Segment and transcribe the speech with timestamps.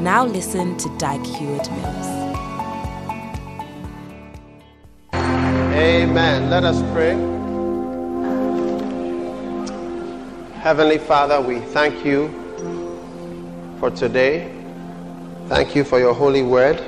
[0.00, 2.06] Now listen to Dag Heward Mills.
[5.12, 6.48] Amen.
[6.48, 7.10] Let us pray.
[10.62, 12.28] Heavenly Father, we thank you
[13.78, 14.50] for today.
[15.48, 16.82] Thank you for your holy word.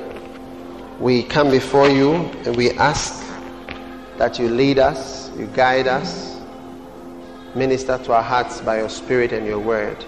[0.98, 2.14] We come before you
[2.46, 3.22] and we ask
[4.16, 6.40] that you lead us, you guide us,
[7.54, 10.02] minister to our hearts by your spirit and your word.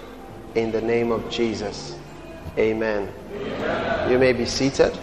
[0.55, 1.99] In the name of Jesus.
[2.57, 3.11] Amen.
[3.31, 4.11] Amen.
[4.11, 4.97] You may be seated.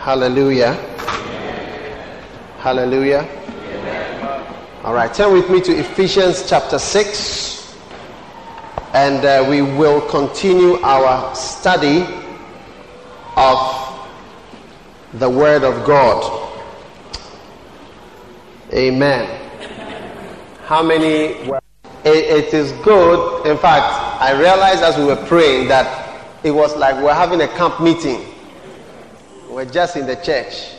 [0.00, 0.68] Hallelujah.
[0.68, 2.22] Amen.
[2.58, 3.18] Hallelujah.
[3.18, 4.84] Amen.
[4.84, 7.78] All right, turn with me to Ephesians chapter 6,
[8.94, 12.06] and uh, we will continue our study
[13.36, 13.58] of
[15.14, 16.48] the Word of God.
[18.72, 19.26] Amen.
[20.64, 21.60] How many were?
[22.04, 23.46] It, it is good.
[23.46, 23.84] In fact,
[24.22, 26.10] I realized as we were praying that
[26.42, 28.26] it was like we're having a camp meeting.
[29.50, 30.76] We're just in the church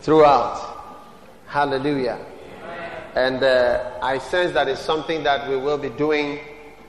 [0.00, 0.96] throughout.
[1.46, 2.18] Hallelujah.
[3.14, 6.40] And uh, I sense that it's something that we will be doing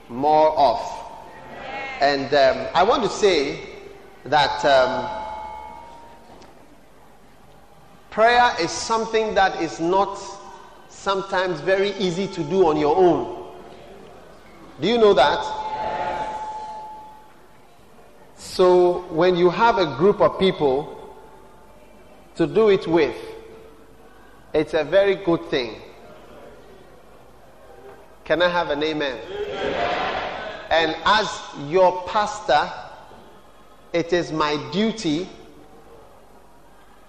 [0.08, 0.80] more of.
[2.00, 3.60] And um, I want to say
[4.24, 5.08] that um,
[8.10, 10.18] prayer is something that is not
[10.88, 13.39] sometimes very easy to do on your own.
[14.80, 15.38] Do you know that?
[15.74, 16.36] Yes.
[18.36, 20.96] So when you have a group of people
[22.36, 23.16] to do it with,
[24.54, 25.82] it's a very good thing.
[28.24, 29.18] Can I have an amen?
[29.30, 30.66] amen?
[30.70, 31.28] And as
[31.68, 32.72] your pastor,
[33.92, 35.28] it is my duty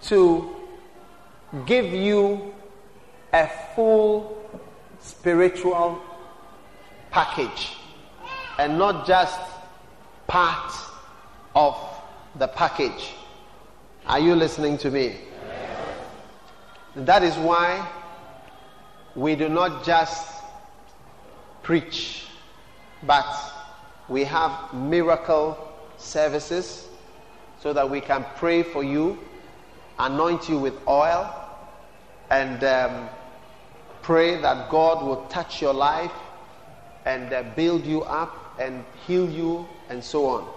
[0.03, 0.55] to
[1.65, 2.53] give you
[3.31, 4.37] a full
[4.99, 6.01] spiritual
[7.11, 7.73] package
[8.57, 9.39] and not just
[10.27, 10.73] part
[11.55, 11.77] of
[12.35, 13.13] the package.
[14.07, 15.17] Are you listening to me?
[16.95, 17.87] That is why
[19.15, 20.41] we do not just
[21.63, 22.25] preach,
[23.03, 23.27] but
[24.09, 25.57] we have miracle
[25.97, 26.87] services
[27.59, 29.19] so that we can pray for you,
[29.99, 31.33] anoint you with oil,
[32.29, 33.09] and um,
[34.01, 36.11] pray that God will touch your life
[37.05, 40.47] and uh, build you up and heal you and so on.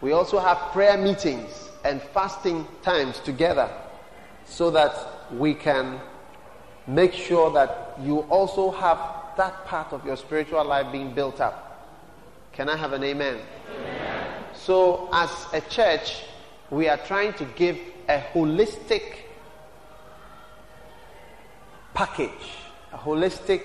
[0.00, 3.70] We also have prayer meetings and fasting times together
[4.44, 4.94] so that
[5.32, 6.00] we can
[6.86, 8.98] make sure that you also have
[9.36, 11.62] that part of your spiritual life being built up.
[12.52, 13.38] Can I have an amen?
[13.70, 14.34] amen?
[14.54, 16.22] So, as a church,
[16.70, 19.16] we are trying to give a holistic
[21.92, 22.30] package,
[22.92, 23.62] a holistic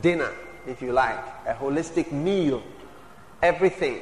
[0.00, 0.32] dinner
[0.68, 2.62] if you like, a holistic meal,
[3.42, 4.00] everything.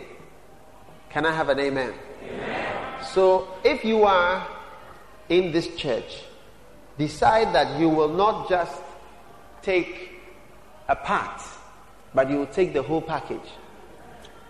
[1.11, 1.95] Can I have an amen?
[2.23, 3.05] amen?
[3.05, 4.47] So, if you are
[5.29, 6.23] in this church,
[6.99, 8.83] decide that you will not just
[9.63, 10.11] take
[10.89, 11.41] a part,
[12.15, 13.49] but you will take the whole package.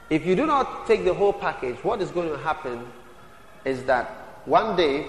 [0.09, 2.87] If you do not take the whole package, what is going to happen
[3.65, 4.07] is that
[4.45, 5.07] one day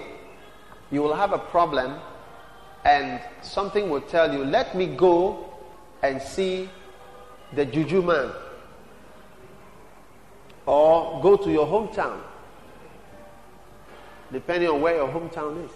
[0.90, 2.00] you will have a problem
[2.84, 5.52] and something will tell you, let me go
[6.02, 6.68] and see
[7.52, 8.30] the juju man.
[10.66, 12.20] Or go to your hometown
[14.32, 15.70] depending on where your hometown is.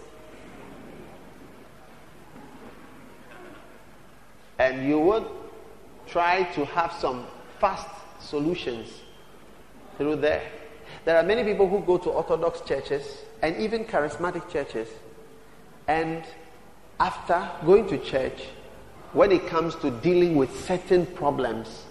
[4.59, 5.27] And you would
[6.07, 7.27] try to have some
[7.59, 7.89] fast
[8.21, 8.89] solutions
[9.97, 10.43] through there.
[11.05, 14.89] There are many people who go to orthodox churches and even charismatic churches.
[15.89, 16.23] And
[17.01, 18.45] after going to church
[19.13, 21.85] when it comes to dealing with certain problems,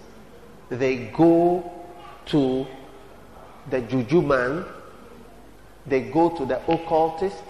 [0.68, 1.70] they go
[2.26, 2.66] to
[3.70, 4.64] the juju man,
[5.86, 7.44] they go to the occultist,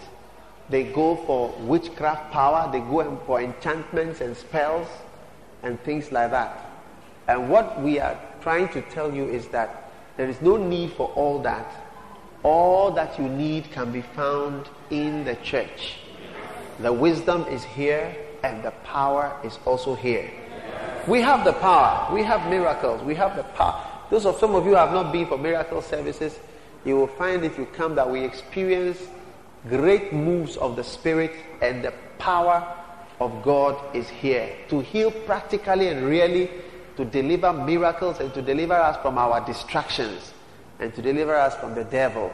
[0.69, 4.88] they go for witchcraft power, they go for enchantments and spells
[5.62, 6.70] and things like that.
[7.28, 11.08] And what we are trying to tell you is that there is no need for
[11.10, 11.72] all that.
[12.42, 15.98] All that you need can be found in the church.
[16.80, 20.31] The wisdom is here and the power is also here.
[21.06, 22.12] We have the power.
[22.15, 23.03] We have miracles.
[23.03, 23.85] We have the power.
[24.11, 26.39] Those of some of you have not been for miracle services,
[26.85, 28.99] you will find if you come that we experience
[29.69, 32.67] great moves of the Spirit and the power
[33.21, 36.50] of God is here to heal practically and really,
[36.97, 40.35] to deliver miracles and to deliver us from our distractions
[40.79, 42.33] and to deliver us from the devil.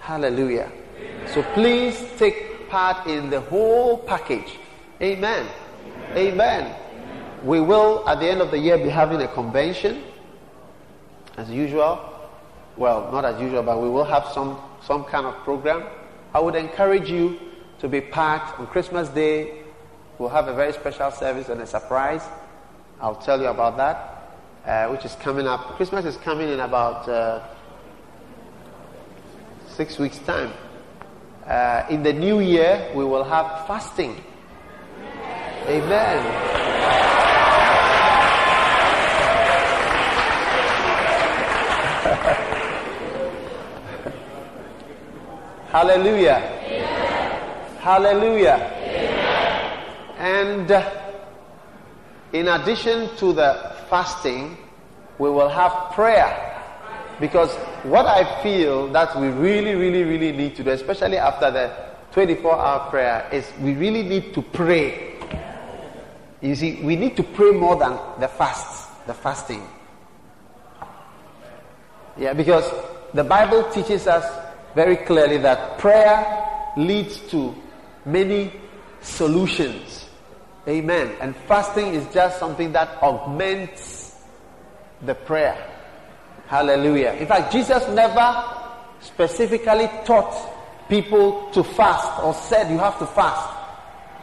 [0.00, 0.70] Hallelujah.
[0.98, 1.28] Amen.
[1.28, 4.58] So please take part in the whole package.
[5.04, 5.46] Amen.
[6.12, 6.16] Amen.
[6.16, 6.76] Amen.
[7.44, 10.02] We will, at the end of the year, be having a convention
[11.36, 12.00] as usual.
[12.78, 15.84] Well, not as usual, but we will have some, some kind of program.
[16.32, 17.38] I would encourage you
[17.80, 19.64] to be part on Christmas Day.
[20.18, 22.22] We'll have a very special service and a surprise.
[22.98, 24.32] I'll tell you about that,
[24.64, 25.76] uh, which is coming up.
[25.76, 27.46] Christmas is coming in about uh,
[29.68, 30.50] six weeks' time.
[31.46, 34.24] Uh, in the new year, we will have fasting.
[35.66, 36.24] Amen.
[45.70, 46.42] Hallelujah.
[46.66, 47.40] Amen.
[47.80, 48.70] Hallelujah.
[48.84, 49.80] Amen.
[50.18, 50.90] And uh,
[52.34, 54.58] in addition to the fasting,
[55.18, 56.60] we will have prayer.
[57.18, 61.72] Because what I feel that we really, really, really need to do, especially after the
[62.12, 65.13] 24 hour prayer, is we really need to pray.
[66.44, 69.66] You see, we need to pray more than the fast, the fasting.
[72.18, 72.70] Yeah, because
[73.14, 74.24] the Bible teaches us
[74.74, 76.46] very clearly that prayer
[76.76, 77.54] leads to
[78.04, 78.52] many
[79.00, 80.06] solutions.
[80.68, 81.16] Amen.
[81.22, 84.14] And fasting is just something that augments
[85.00, 85.56] the prayer.
[86.46, 87.12] Hallelujah.
[87.12, 88.44] In fact, Jesus never
[89.00, 90.52] specifically taught
[90.90, 93.48] people to fast or said you have to fast.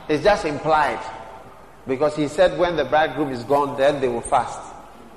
[0.08, 1.00] It's just implied.
[1.88, 4.60] Because he said when the bridegroom is gone, then they will fast.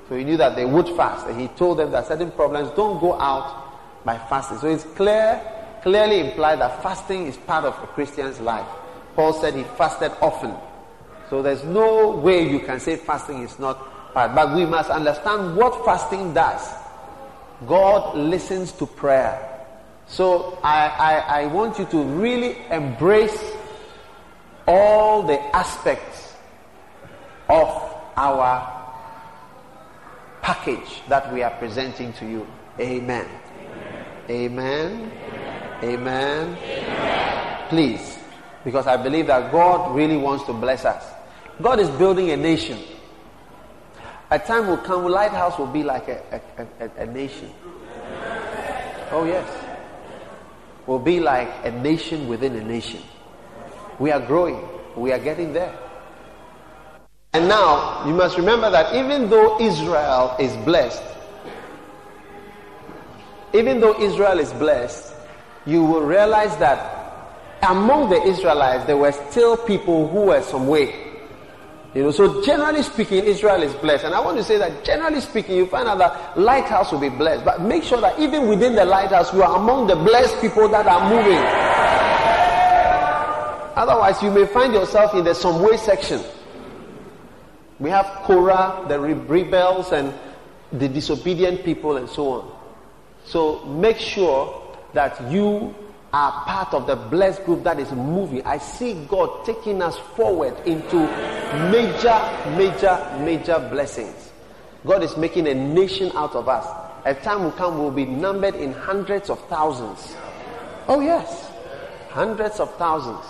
[0.09, 1.27] So he knew that they would fast.
[1.27, 4.57] And he told them that certain problems don't go out by fasting.
[4.59, 5.41] So it's clear,
[5.83, 8.67] clearly implied that fasting is part of a Christian's life.
[9.15, 10.53] Paul said he fasted often.
[11.29, 14.35] So there's no way you can say fasting is not part.
[14.35, 16.67] But we must understand what fasting does.
[17.67, 19.51] God listens to prayer.
[20.07, 23.53] So I, I, I want you to really embrace
[24.67, 26.24] all the aspects
[27.49, 28.75] of our
[30.41, 32.47] package that we are presenting to you.
[32.79, 33.27] Amen.
[34.29, 35.11] Amen.
[35.83, 37.67] Amen.
[37.69, 38.19] Please,
[38.63, 41.03] because I believe that God really wants to bless us.
[41.61, 42.79] God is building a nation.
[44.31, 47.51] A time will come, Lighthouse will be like a, a, a, a nation.
[49.11, 49.47] Oh, yes.
[50.87, 53.01] Will be like a nation within a nation.
[53.99, 54.61] We are growing,
[54.95, 55.77] we are getting there.
[57.35, 61.03] And now, you must remember that even though Israel is blessed,
[63.53, 65.13] even though Israel is blessed,
[65.65, 66.79] you will realize that
[67.61, 70.95] among the Israelites, there were still people who were some way.
[71.93, 74.05] You know, so generally speaking, Israel is blessed.
[74.05, 77.09] And I want to say that generally speaking, you find out that lighthouse will be
[77.09, 77.43] blessed.
[77.43, 80.87] But make sure that even within the lighthouse, you are among the blessed people that
[80.87, 81.43] are moving.
[83.75, 86.23] Otherwise, you may find yourself in the some way section.
[87.79, 90.13] We have Korah, the rebels, and
[90.71, 92.51] the disobedient people, and so on.
[93.25, 94.61] So make sure
[94.93, 95.75] that you
[96.13, 98.45] are part of the blessed group that is moving.
[98.45, 100.95] I see God taking us forward into
[101.69, 102.17] major,
[102.55, 104.31] major, major blessings.
[104.85, 106.65] God is making a nation out of us.
[107.05, 110.15] A time will come, we'll be numbered in hundreds of thousands.
[110.87, 111.51] Oh, yes.
[112.09, 113.25] Hundreds of thousands.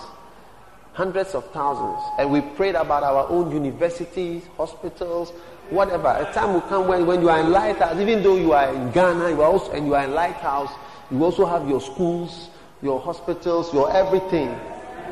[0.96, 2.02] Hundreds of thousands.
[2.18, 5.32] And we prayed about our own universities, hospitals,
[5.70, 6.08] whatever.
[6.08, 8.92] A time will come when, when you are in Lighthouse, even though you are in
[8.92, 10.72] Ghana you are also, and you are in Lighthouse,
[11.12, 12.50] you also have your schools,
[12.82, 14.58] your hospitals, your everything.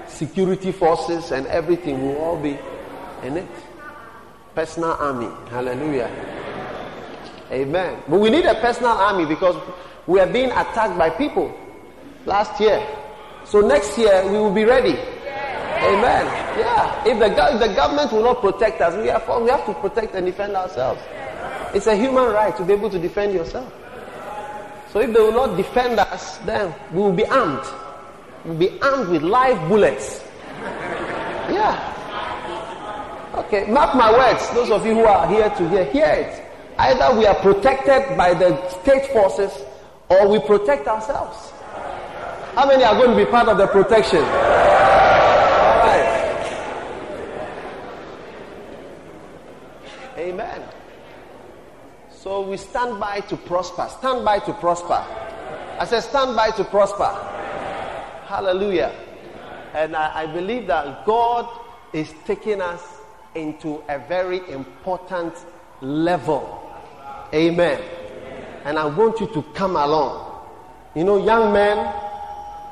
[0.07, 2.57] Security forces and everything will all be
[3.23, 3.47] in it.
[4.55, 5.29] Personal army.
[5.49, 6.09] Hallelujah.
[7.51, 8.01] Amen.
[8.07, 9.61] But we need a personal army because
[10.07, 11.53] we are being attacked by people
[12.25, 12.85] last year.
[13.43, 14.97] So next year we will be ready.
[15.83, 16.25] Amen.
[16.57, 17.03] Yeah.
[17.05, 20.25] If the, if the government will not protect us, we we have to protect and
[20.25, 21.01] defend ourselves.
[21.73, 23.71] It's a human right to be able to defend yourself.
[24.91, 27.65] So if they will not defend us, then we will be armed.
[28.45, 30.23] We'll be armed with live bullets.
[31.49, 31.89] Yeah.
[33.35, 34.47] Okay, mark my words.
[34.51, 36.43] Those of you who are here to hear, hear it.
[36.77, 39.51] Either we are protected by the state forces
[40.09, 41.51] or we protect ourselves.
[42.55, 44.23] How many are going to be part of the protection?
[50.23, 50.61] Amen.
[52.09, 53.89] So we stand by to prosper.
[53.99, 55.03] Stand by to prosper.
[55.77, 57.11] I said, stand by to prosper.
[58.25, 58.95] Hallelujah.
[59.73, 61.49] And I, I believe that God
[61.91, 62.81] is taking us
[63.35, 65.33] into a very important
[65.81, 66.71] level.
[67.33, 67.81] Amen.
[68.63, 70.41] And I want you to come along.
[70.95, 71.93] You know, young men,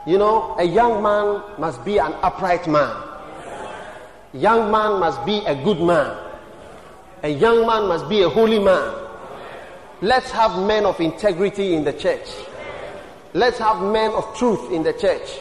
[0.07, 2.95] you know, a young man must be an upright man.
[4.31, 6.30] Young man must be a good man.
[7.23, 8.93] A young man must be a holy man.
[10.01, 12.27] Let's have men of integrity in the church.
[13.33, 15.39] Let's have men of truth in the church.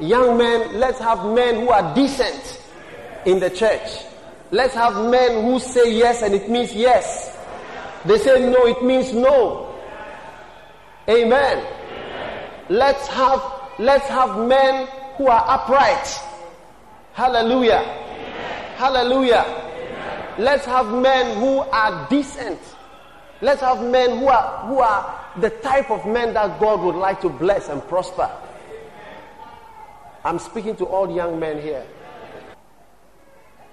[0.00, 2.60] Young men, let's have men who are decent
[3.24, 4.04] in the church.
[4.50, 7.38] Let's have men who say yes and it means yes.
[8.04, 9.78] They say no, it means no.
[11.08, 11.64] Amen.
[12.68, 13.42] Let's have
[13.78, 16.20] let's have men who are upright.
[17.12, 17.82] Hallelujah.
[18.76, 19.59] Hallelujah.
[20.38, 22.58] Let's have men who are decent.
[23.40, 27.20] Let's have men who are, who are the type of men that God would like
[27.22, 28.30] to bless and prosper.
[30.24, 31.86] I'm speaking to all young men here.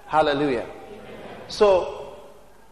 [0.06, 0.66] Hallelujah.
[1.48, 2.16] So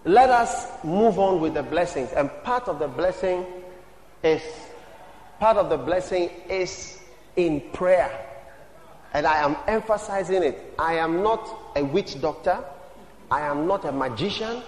[0.04, 2.12] let us move on with the blessings.
[2.12, 3.44] And part of the blessing
[4.22, 4.42] is
[5.38, 6.98] part of the blessing is
[7.36, 8.10] in prayer.
[9.12, 10.74] And I am emphasizing it.
[10.78, 12.64] I am not a witch doctor.
[13.30, 14.62] I am not a magician.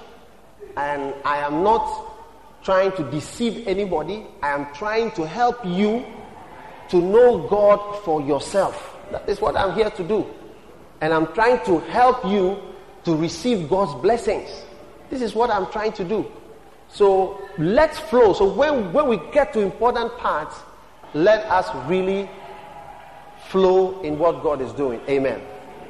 [0.76, 4.26] And I am not trying to deceive anybody.
[4.42, 6.04] I am trying to help you
[6.90, 8.96] to know God for yourself.
[9.10, 10.26] That is what I'm here to do.
[11.00, 12.60] And I'm trying to help you
[13.04, 14.50] to receive God's blessings.
[15.10, 16.30] This is what I'm trying to do.
[16.88, 18.32] So let's flow.
[18.32, 20.56] So when, when we get to important parts,
[21.14, 22.28] let us really
[23.48, 25.00] flow in what God is doing.
[25.08, 25.40] Amen.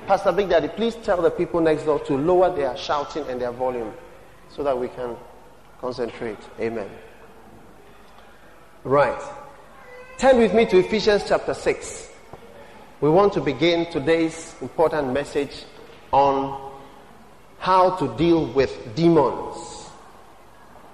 [0.09, 3.53] Pastor Big Daddy, please tell the people next door to lower their shouting and their
[3.53, 3.93] volume
[4.49, 5.15] so that we can
[5.83, 6.39] concentrate.
[6.59, 6.89] Amen.
[8.85, 9.21] Right.
[10.17, 12.11] Turn with me to Ephesians chapter 6.
[13.03, 15.67] We want to begin today's important message
[16.11, 16.73] on
[17.59, 19.91] how to deal with demons.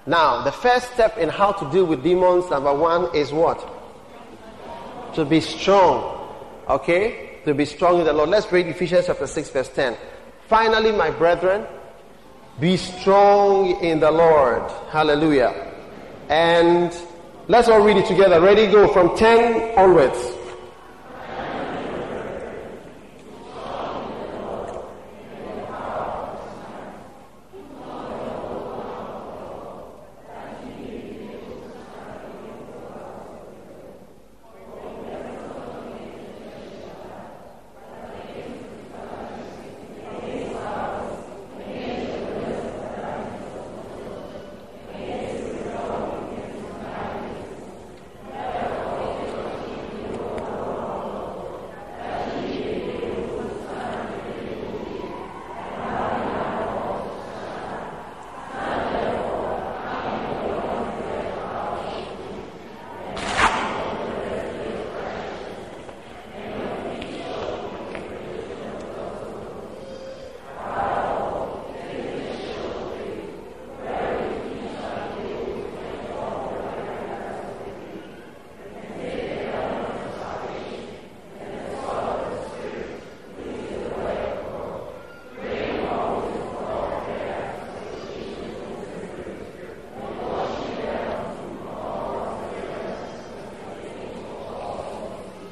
[0.06, 3.64] Now, the first step in how to deal with demons, number one, is what?
[5.14, 6.34] To be strong.
[6.68, 7.33] Okay?
[7.44, 8.30] To be strong in the Lord.
[8.30, 9.98] Let's read Ephesians chapter 6, verse 10.
[10.48, 11.66] Finally, my brethren,
[12.58, 14.62] be strong in the Lord.
[14.88, 15.52] Hallelujah.
[16.30, 16.96] And
[17.48, 18.40] let's all read it together.
[18.40, 18.66] Ready?
[18.72, 20.18] Go from 10 onwards.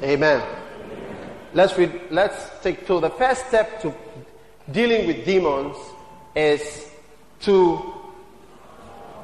[0.03, 0.43] Amen.
[1.53, 3.93] Let's read, let's take, so the first step to
[4.71, 5.77] dealing with demons
[6.35, 6.89] is
[7.41, 7.93] to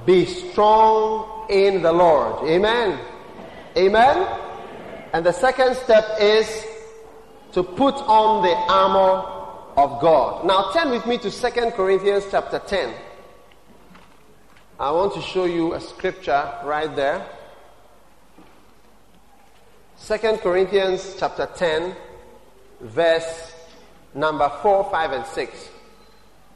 [0.06, 2.48] be strong in the Lord.
[2.48, 3.00] Amen.
[3.76, 4.40] Amen.
[5.14, 6.66] And the second step is
[7.54, 9.40] to put on the armor
[9.76, 10.46] of God.
[10.46, 12.94] Now turn with me to Second Corinthians chapter 10.
[14.80, 17.26] I want to show you a scripture right there.
[19.98, 21.96] Second Corinthians chapter 10,
[22.82, 23.54] verse
[24.14, 25.70] number 4, 5, and 6.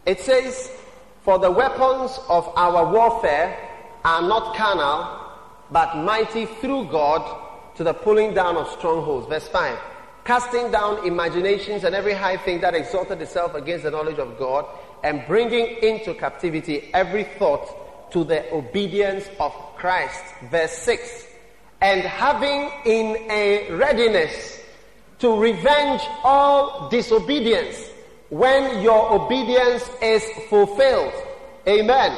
[0.05, 0.71] It says,
[1.23, 3.57] For the weapons of our warfare
[4.03, 5.19] are not carnal,
[5.71, 9.27] but mighty through God to the pulling down of strongholds.
[9.27, 9.77] Verse 5.
[10.25, 14.65] Casting down imaginations and every high thing that exalted itself against the knowledge of God,
[15.03, 20.23] and bringing into captivity every thought to the obedience of Christ.
[20.49, 21.27] Verse 6
[21.83, 24.57] and having in a readiness
[25.23, 27.77] to revenge all disobedience
[28.29, 31.13] when your obedience is fulfilled.
[31.65, 32.11] Amen.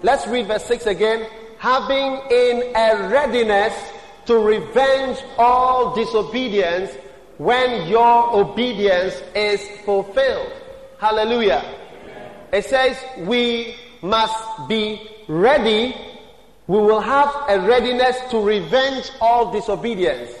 [0.00, 1.28] Let's read verse 6 again.
[1.58, 3.74] Having in a readiness
[4.24, 6.90] to revenge all disobedience
[7.36, 10.52] when your obedience is fulfilled.
[10.98, 11.62] Hallelujah.
[12.50, 15.94] It says we must be ready.
[16.66, 20.32] We will have a readiness to revenge all disobedience.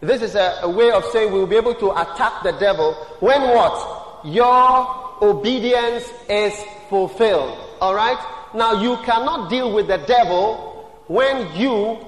[0.00, 2.94] This is a, a way of saying we will be able to attack the devil
[3.20, 4.24] when what?
[4.24, 6.52] Your obedience is
[6.90, 7.58] fulfilled.
[7.80, 8.18] Alright?
[8.54, 11.98] Now you cannot deal with the devil when you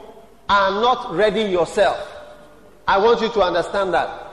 [0.49, 1.99] are not ready yourself.
[2.87, 4.25] I want you to understand that.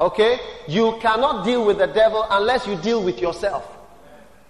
[0.00, 0.38] Okay?
[0.68, 3.66] You cannot deal with the devil unless you deal with yourself.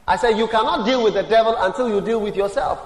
[0.06, 2.78] I said you cannot deal with the devil until you deal with yourself.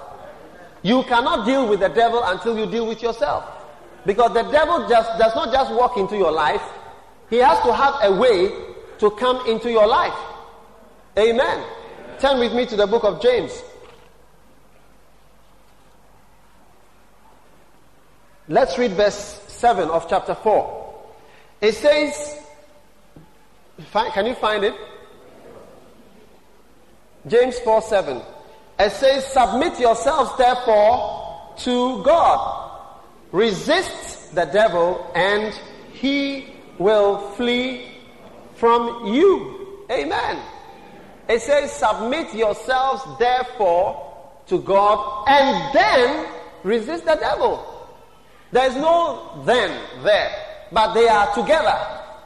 [0.83, 3.58] You cannot deal with the devil until you deal with yourself.
[4.09, 6.63] Because the devil just does not just walk into your life,
[7.29, 8.49] he has to have a way
[8.97, 10.17] to come into your life.
[11.15, 11.37] Amen.
[11.37, 12.17] Amen.
[12.17, 13.61] Turn with me to the book of James.
[18.47, 21.03] Let's read verse 7 of chapter 4.
[21.61, 22.41] It says,
[23.91, 24.73] can you find it?
[27.27, 28.23] James 4 7.
[28.79, 32.58] It says, Submit yourselves therefore to God.
[33.31, 35.53] Resist the devil and
[35.93, 37.91] he will flee
[38.55, 39.85] from you.
[39.91, 40.41] Amen.
[41.27, 46.27] It says, Submit yourselves therefore to God and then
[46.63, 47.65] resist the devil.
[48.51, 50.31] There's no then there,
[50.71, 51.77] but they are together.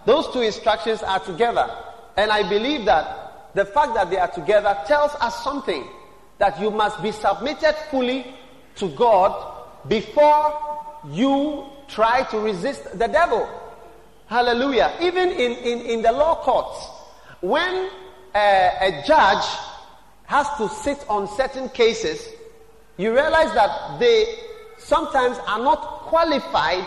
[0.05, 1.69] Those two instructions are together.
[2.15, 5.85] And I believe that the fact that they are together tells us something
[6.37, 8.25] that you must be submitted fully
[8.75, 10.72] to God before
[11.09, 13.47] you try to resist the devil.
[14.27, 14.95] Hallelujah.
[15.01, 16.87] Even in, in, in the law courts,
[17.41, 17.89] when
[18.35, 19.45] a, a judge
[20.25, 22.27] has to sit on certain cases,
[22.97, 24.35] you realize that they
[24.77, 26.85] sometimes are not qualified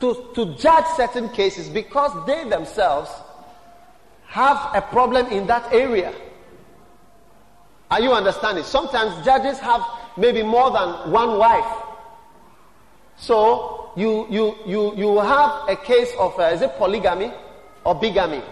[0.00, 3.10] to, to judge certain cases because they themselves
[4.26, 6.12] have a problem in that area.
[7.90, 8.64] Are you understanding?
[8.64, 9.82] Sometimes judges have
[10.16, 11.81] maybe more than one wife.
[13.22, 17.30] So you you you you have a case of uh, is it polygamy
[17.84, 18.42] or bigamy?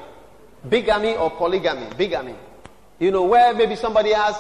[0.68, 1.88] Bigamy or polygamy?
[1.98, 2.36] Bigamy.
[3.00, 4.36] You know where maybe somebody has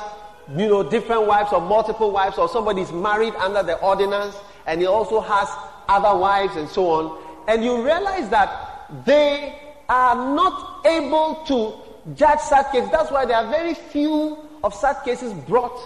[0.56, 4.80] you know different wives or multiple wives or somebody is married under the ordinance and
[4.80, 5.48] he also has
[5.88, 7.18] other wives and so on.
[7.48, 12.88] And you realize that they are not able to judge such cases.
[12.92, 15.76] That's why there are very few of such cases brought,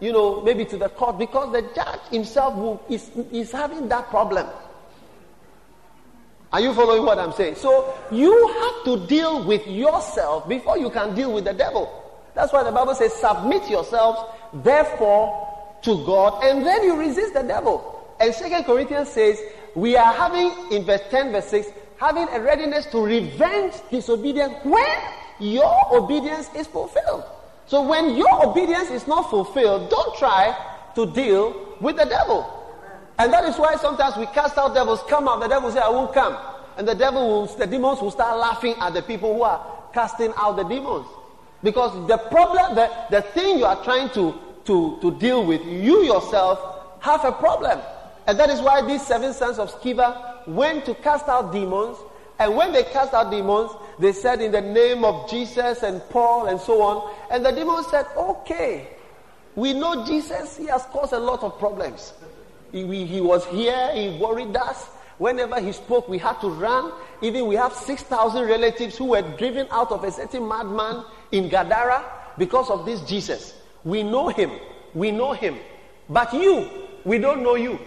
[0.00, 4.08] you know, maybe to the court because the judge himself will, is, is having that
[4.08, 4.46] problem.
[6.52, 7.54] Are you following what I'm saying?
[7.54, 11.96] So you have to deal with yourself before you can deal with the devil.
[12.34, 14.20] That's why the Bible says, submit yourselves,
[14.52, 15.46] therefore,
[15.82, 18.14] to God, and then you resist the devil.
[18.18, 19.40] And Second Corinthians says,
[19.74, 24.98] we are having, in verse 10, verse 6, having a readiness to revenge disobedience when
[25.38, 27.24] your obedience is fulfilled.
[27.70, 30.56] So when your obedience is not fulfilled, don't try
[30.96, 32.42] to deal with the devil.
[33.16, 35.88] And that is why sometimes we cast out devils, come out, the devil say, I
[35.88, 36.36] won't come.
[36.76, 40.32] And the devil will, the demons will start laughing at the people who are casting
[40.36, 41.06] out the demons.
[41.62, 46.02] Because the problem, the, the thing you are trying to, to, to deal with, you
[46.02, 46.58] yourself
[46.98, 47.78] have a problem.
[48.26, 51.98] And that is why these seven sons of Sceva went to cast out demons.
[52.40, 56.46] And when they cast out demons, they said in the name of Jesus and Paul
[56.46, 57.14] and so on.
[57.30, 58.88] And the demons said, okay,
[59.54, 62.14] we know Jesus, he has caused a lot of problems.
[62.72, 64.86] He, he was here, he worried us.
[65.18, 66.92] Whenever he spoke, we had to run.
[67.20, 72.02] Even we have 6,000 relatives who were driven out of a certain madman in Gadara
[72.38, 73.54] because of this Jesus.
[73.84, 74.50] We know him.
[74.94, 75.58] We know him.
[76.08, 76.70] But you,
[77.04, 77.78] we don't know you.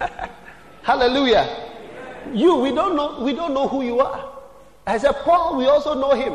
[0.82, 1.73] Hallelujah.
[2.32, 4.32] You, we don't know, we don't know who you are.
[4.86, 6.34] As a Paul, we also know him.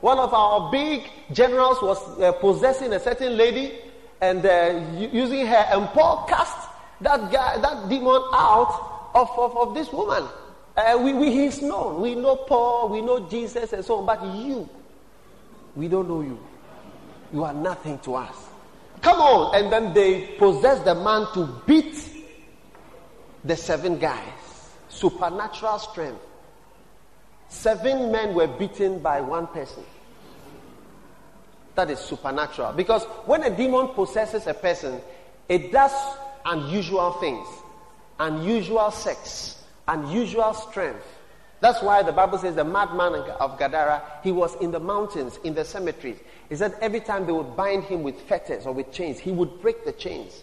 [0.00, 3.78] One of our big generals was uh, possessing a certain lady
[4.20, 6.68] and uh, using her, and Paul cast
[7.00, 10.24] that guy, that demon out of, of, of this woman.
[10.76, 12.00] Uh, we, we, he's known.
[12.00, 14.06] We know Paul, we know Jesus, and so on.
[14.06, 14.68] But you,
[15.74, 16.38] we don't know you.
[17.32, 18.36] You are nothing to us.
[19.02, 19.54] Come on.
[19.54, 22.08] And then they possess the man to beat
[23.44, 24.39] the seven guys.
[25.00, 26.20] Supernatural strength.
[27.48, 29.82] Seven men were beaten by one person.
[31.74, 32.74] That is supernatural.
[32.74, 35.00] Because when a demon possesses a person,
[35.48, 35.92] it does
[36.44, 37.48] unusual things,
[38.18, 41.06] unusual sex, unusual strength.
[41.60, 45.54] That's why the Bible says the madman of Gadara, he was in the mountains, in
[45.54, 46.18] the cemeteries.
[46.50, 49.62] He said every time they would bind him with fetters or with chains, he would
[49.62, 50.42] break the chains.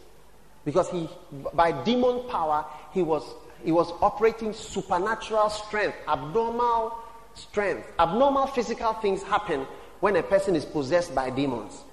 [0.65, 1.07] Because he,
[1.53, 3.23] by demon power, he was,
[3.63, 6.97] he was operating supernatural strength, abnormal
[7.33, 7.87] strength.
[7.99, 9.67] Abnormal physical things happen
[9.99, 11.83] when a person is possessed by demons.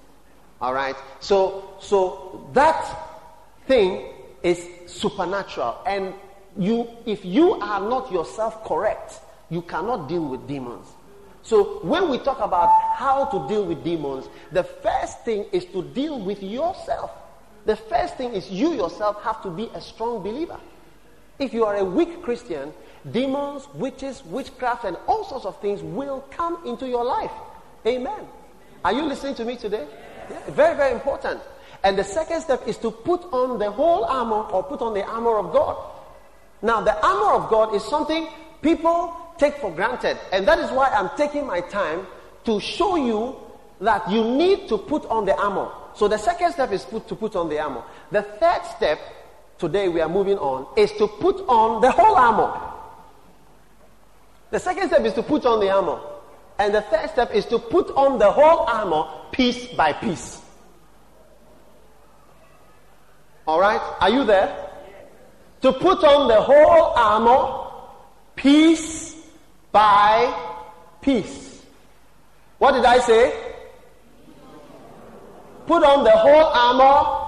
[0.61, 0.97] All right?
[1.21, 2.85] So, so that
[3.67, 5.79] thing is supernatural.
[5.87, 6.15] And
[6.57, 10.87] you, if you are not yourself correct, you cannot deal with demons.
[11.43, 15.83] So when we talk about how to deal with demons, the first thing is to
[15.83, 17.11] deal with yourself.
[17.67, 20.59] The first thing is you yourself have to be a strong believer.
[21.39, 22.73] If you are a weak Christian,
[23.11, 27.33] demons, witches, witchcraft, and all sorts of things will come into your life.
[27.87, 28.27] Amen.
[28.85, 29.87] Are you listening to me today?
[30.31, 31.41] Yeah, very, very important.
[31.83, 35.05] And the second step is to put on the whole armor or put on the
[35.05, 35.77] armor of God.
[36.63, 38.29] Now, the armor of God is something
[38.63, 40.19] people take for granted.
[40.33, 42.07] And that is why I'm taking my time
[42.45, 43.37] to show you
[43.81, 45.71] that you need to put on the armor.
[45.95, 47.83] So the second step is put, to put on the armor.
[48.11, 48.99] The third step,
[49.67, 52.53] today we are moving on, is to put on the whole armor.
[54.51, 56.01] The second step is to put on the armor.
[56.59, 60.41] And the third step is to put on the whole armor piece by piece.
[63.47, 63.81] All right?
[64.01, 64.71] Are you there?
[65.63, 67.73] To put on the whole armor
[68.37, 69.17] piece
[69.73, 70.33] by
[71.01, 71.63] piece.
[72.59, 73.55] What did I say?
[75.67, 77.24] Put on the whole armor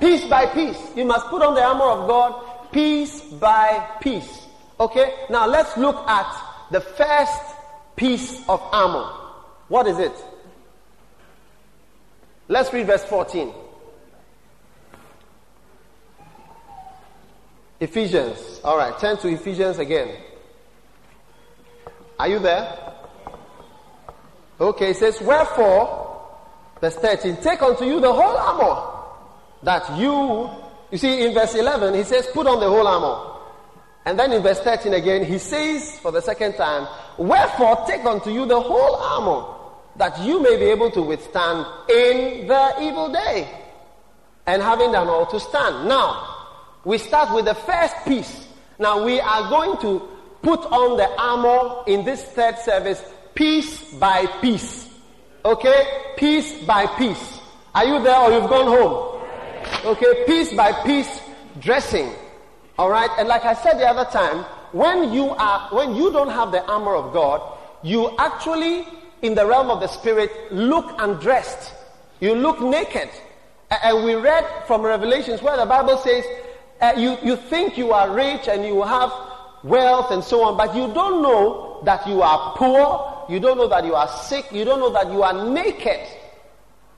[0.00, 0.96] piece by piece.
[0.96, 4.46] You must put on the armor of God piece by piece.
[4.78, 5.14] Okay?
[5.28, 6.34] Now let's look at
[6.70, 7.42] the first
[7.96, 9.12] piece of armor.
[9.68, 10.12] What is it?
[12.48, 13.52] Let's read verse 14.
[17.78, 18.60] Ephesians.
[18.64, 20.16] All right, turn to Ephesians again.
[22.18, 22.94] Are you there?
[24.60, 26.28] Okay, it says, Wherefore,
[26.80, 28.99] verse 13, take unto you the whole armor
[29.62, 30.50] that you,
[30.90, 33.38] you see, in verse 11, he says, Put on the whole armor.
[34.06, 38.30] And then in verse 13 again, he says for the second time, Wherefore, take unto
[38.30, 39.56] you the whole armor
[39.96, 43.48] that you may be able to withstand in the evil day.
[44.46, 45.86] And having done all to stand.
[45.86, 46.40] Now,
[46.84, 48.48] we start with the first piece.
[48.78, 50.08] Now we are going to
[50.42, 54.88] put on the armor in this third service piece by piece.
[55.44, 56.12] Okay?
[56.16, 57.40] Piece by piece.
[57.74, 59.19] Are you there or you've gone home?
[59.84, 61.20] Okay, piece by piece
[61.60, 62.12] dressing.
[62.78, 63.10] Alright?
[63.18, 66.64] And like I said the other time, when you are, when you don't have the
[66.64, 68.86] armor of God, you actually,
[69.22, 71.74] in the realm of the spirit, look undressed.
[72.20, 73.10] You look naked.
[73.82, 76.24] And we read from Revelations where the Bible says,
[76.80, 79.12] uh, you, you think you are rich and you have
[79.62, 83.68] wealth and so on, but you don't know that you are poor, you don't know
[83.68, 86.00] that you are sick, you don't know that you are naked.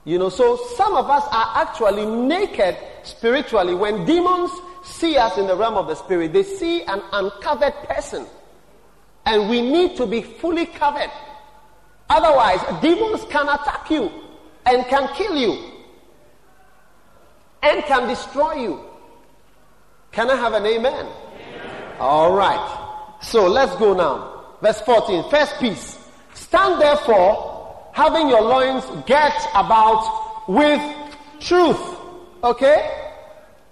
[0.05, 3.73] You know, so some of us are actually naked spiritually.
[3.73, 4.51] When demons
[4.83, 8.25] see us in the realm of the spirit, they see an uncovered person.
[9.25, 11.11] And we need to be fully covered.
[12.09, 14.11] Otherwise, demons can attack you
[14.65, 15.71] and can kill you
[17.61, 18.81] and can destroy you.
[20.11, 21.07] Can I have an amen?
[21.07, 21.95] amen?
[21.99, 23.17] All right.
[23.21, 24.57] So let's go now.
[24.61, 25.29] Verse 14.
[25.31, 25.97] First piece.
[26.33, 27.52] Stand therefore,
[27.93, 30.81] having your loins girt about with
[31.39, 31.79] truth.
[32.43, 33.09] Okay?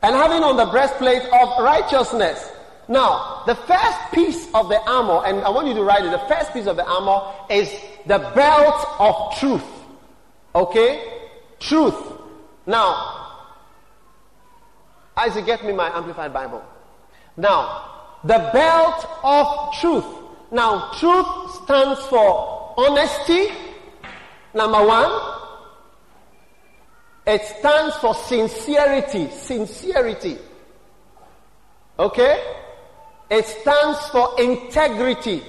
[0.02, 2.50] And having on the breastplate of righteousness.
[2.88, 6.26] Now, the first piece of the armor, and I want you to write it, the
[6.34, 7.70] first piece of the armor is
[8.06, 9.64] the belt of truth.
[10.56, 11.20] Okay?
[11.60, 11.96] Truth.
[12.66, 13.22] Now,
[15.18, 16.64] Isaac, get me my amplified Bible.
[17.38, 20.06] Now, the belt of truth.
[20.52, 23.50] Now, truth stands for honesty,
[24.54, 25.38] number one.
[27.28, 29.30] It stands for sincerity.
[29.30, 30.38] Sincerity.
[32.00, 32.56] Okay?
[33.30, 35.44] It stands for integrity.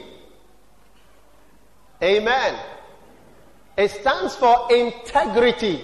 [2.02, 2.58] Amen.
[3.76, 5.82] It stands for integrity,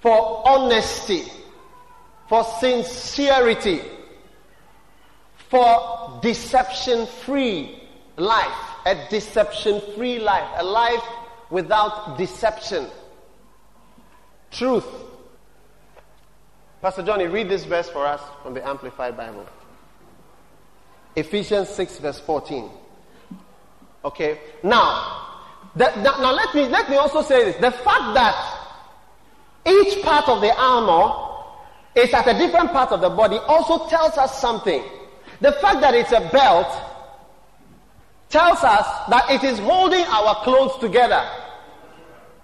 [0.00, 1.24] for honesty
[2.28, 3.80] for sincerity,
[5.48, 7.82] for deception free
[8.16, 11.02] life, a deception free life, a life
[11.50, 12.86] without deception.
[14.50, 14.86] Truth.
[16.80, 19.46] Pastor Johnny, read this verse for us from the Amplified Bible.
[21.16, 22.70] Ephesians 6, verse 14.
[24.04, 24.38] Okay.
[24.62, 25.24] Now,
[25.76, 28.64] that, that, now let me let me also say this: the fact that
[29.66, 31.32] each part of the armor
[31.94, 34.82] is at a different part of the body also tells us something.
[35.40, 36.68] The fact that it's a belt
[38.34, 41.24] tells us that it is holding our clothes together.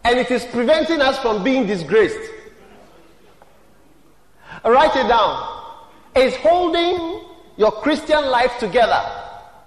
[0.05, 2.31] And it is preventing us from being disgraced.
[4.64, 5.35] Write it down.
[6.14, 7.26] It's holding
[7.57, 9.03] your Christian life together.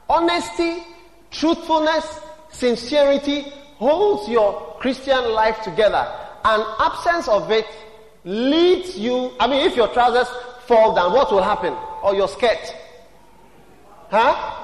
[0.10, 0.84] Honesty,
[1.30, 3.42] truthfulness, sincerity
[3.78, 6.08] holds your Christian life together.
[6.46, 7.68] An absence of it
[8.24, 10.30] leads you, I mean, if your trousers
[10.68, 11.74] fall down, what will happen?
[12.02, 12.74] Or your skirt?
[14.10, 14.63] Huh?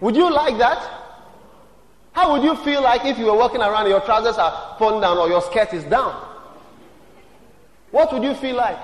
[0.00, 1.00] Would you like that?
[2.12, 5.00] How would you feel like if you were walking around and your trousers are falling
[5.00, 6.26] down or your skirt is down?
[7.90, 8.78] What would you feel like?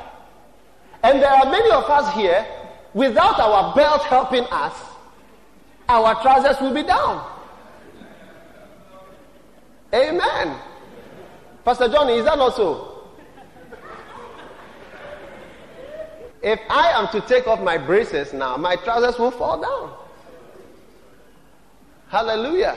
[1.02, 2.46] And there are many of us here,
[2.94, 4.74] without our belt helping us,
[5.88, 7.24] our trousers will be down.
[9.94, 10.58] Amen.
[11.64, 12.92] Pastor Johnny, is that not so?
[16.42, 20.05] If I am to take off my braces now, my trousers will fall down.
[22.08, 22.76] Hallelujah.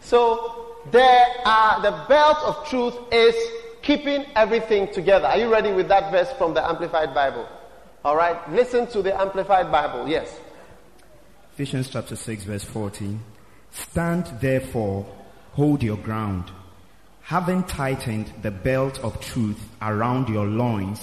[0.00, 3.34] So there are the belt of truth is
[3.82, 5.26] keeping everything together.
[5.26, 7.48] Are you ready with that verse from the Amplified Bible?
[8.04, 10.08] All right, listen to the Amplified Bible.
[10.08, 10.38] Yes.
[11.52, 13.20] Ephesians chapter 6, verse 14.
[13.70, 15.06] Stand therefore,
[15.52, 16.50] hold your ground,
[17.22, 21.00] having tightened the belt of truth around your loins,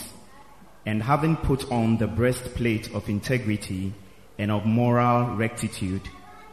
[0.85, 3.93] and having put on the breastplate of integrity
[4.39, 6.01] and of moral rectitude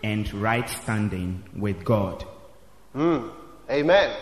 [0.04, 2.26] and right standing with God.
[2.94, 3.32] Mm.
[3.70, 4.14] Amen.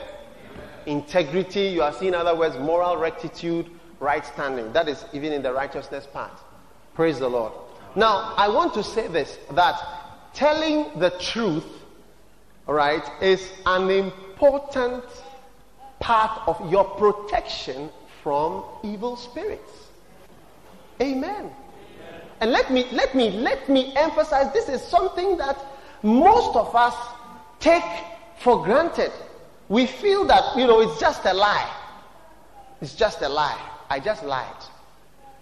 [0.86, 3.68] Integrity, you are seeing other words, moral rectitude,
[3.98, 4.72] right standing.
[4.72, 6.38] That is even in the righteousness part.
[6.94, 7.52] Praise the Lord.
[7.96, 9.76] Now, I want to say this that
[10.34, 11.66] telling the truth,
[12.68, 15.02] right, is an important
[15.98, 17.90] part of your protection
[18.22, 19.88] from evil spirits.
[21.00, 21.50] Amen.
[22.42, 25.56] And let me let me let me emphasize this is something that
[26.02, 26.92] most of us
[27.60, 27.84] take
[28.40, 29.12] for granted.
[29.68, 31.72] We feel that, you know, it's just a lie.
[32.80, 33.60] It's just a lie.
[33.88, 34.60] I just lied.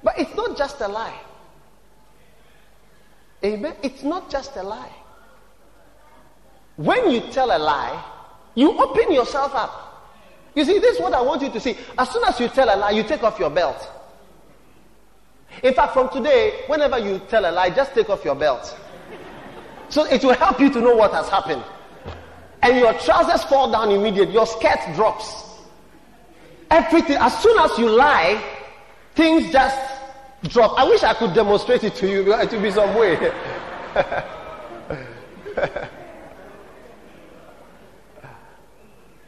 [0.02, 1.18] But it's not just a lie.
[3.42, 3.76] Amen.
[3.82, 4.92] It's not just a lie.
[6.76, 8.04] When you tell a lie,
[8.54, 10.04] you open yourself up.
[10.54, 11.78] You see, this is what I want you to see.
[11.96, 13.90] As soon as you tell a lie, you take off your belt.
[15.62, 18.76] In fact, from today, whenever you tell a lie, just take off your belt.
[19.88, 21.62] So it will help you to know what has happened.
[22.62, 25.44] And your trousers fall down immediately, your skirt drops.
[26.70, 28.42] Everything, as soon as you lie,
[29.14, 29.78] things just
[30.44, 30.78] drop.
[30.78, 33.14] I wish I could demonstrate it to you, but it will be some way.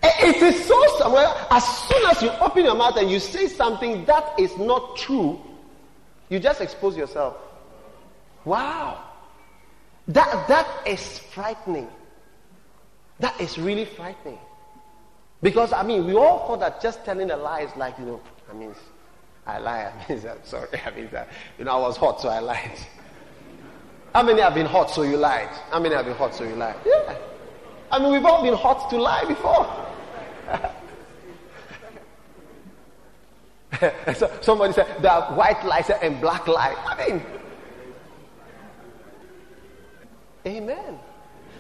[0.02, 4.04] it is so somewhere, as soon as you open your mouth and you say something
[4.04, 5.40] that is not true,
[6.32, 7.36] you just expose yourself.
[8.46, 9.04] Wow.
[10.08, 11.88] That, that is frightening.
[13.20, 14.38] That is really frightening.
[15.42, 18.20] Because, I mean, we all thought that just telling a lie is like, you know,
[18.50, 18.74] I mean,
[19.46, 19.92] I lie.
[19.92, 20.68] I mean, I'm sorry.
[20.86, 22.78] I mean, that, you know, I was hot, so I lied.
[24.14, 25.50] How many have been hot, so you lied?
[25.70, 26.76] How many have been hot, so you lied?
[26.86, 27.14] Yeah.
[27.90, 29.68] I mean, we've all been hot to lie before.
[34.16, 36.76] so somebody said there are white lies and black lies.
[36.86, 37.22] I mean,
[40.46, 40.98] Amen.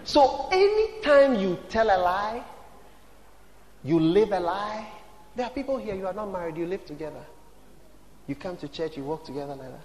[0.04, 2.44] So anytime you tell a lie,
[3.84, 4.88] you live a lie.
[5.36, 7.24] There are people here, you are not married, you live together.
[8.26, 9.80] You come to church, you walk together like that.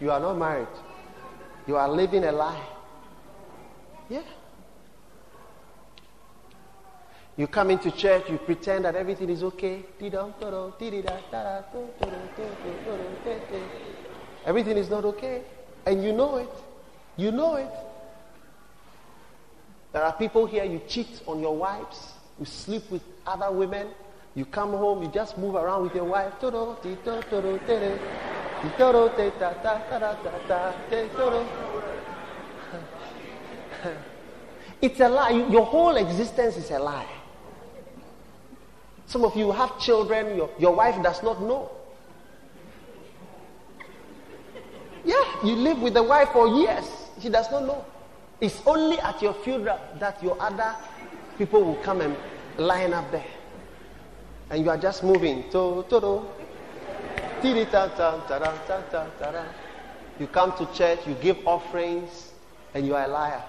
[0.00, 0.66] You are not married.
[1.66, 2.66] You are living a lie.
[4.08, 4.22] Yeah.
[7.40, 9.82] You come into church, you pretend that everything is okay.
[14.44, 15.40] Everything is not okay.
[15.86, 16.50] And you know it.
[17.16, 17.70] You know it.
[19.94, 23.86] There are people here, you cheat on your wives, you sleep with other women,
[24.34, 26.34] you come home, you just move around with your wife.
[34.82, 35.30] It's a lie.
[35.50, 37.19] Your whole existence is a lie.
[39.10, 41.68] Some of you have children, your, your wife does not know.
[45.04, 46.84] Yeah, you live with the wife for years.
[47.20, 47.84] She does not know.
[48.40, 50.76] It's only at your funeral that your other
[51.38, 52.16] people will come and
[52.56, 53.26] line up there.
[54.48, 55.38] And you are just moving.
[55.52, 55.84] You
[60.30, 62.30] come to church, you give offerings,
[62.74, 63.42] and you are a liar.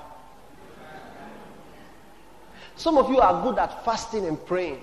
[2.77, 4.81] Some of you are good at fasting and praying,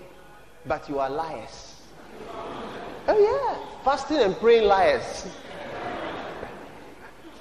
[0.68, 1.83] but you are liars.
[3.09, 3.83] Oh, yeah.
[3.85, 5.26] Fasting and praying liars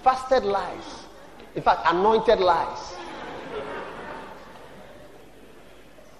[0.07, 1.03] fasted lies.
[1.55, 2.95] In fact, anointed lies.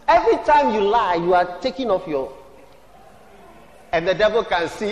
[0.09, 2.33] Every time you lie, you are taking off your.
[3.93, 4.91] And the devil can see.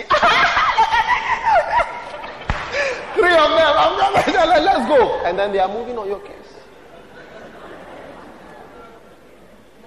[3.14, 3.72] Three of them.
[4.64, 5.20] Let's go.
[5.26, 6.32] And then they are moving on your case.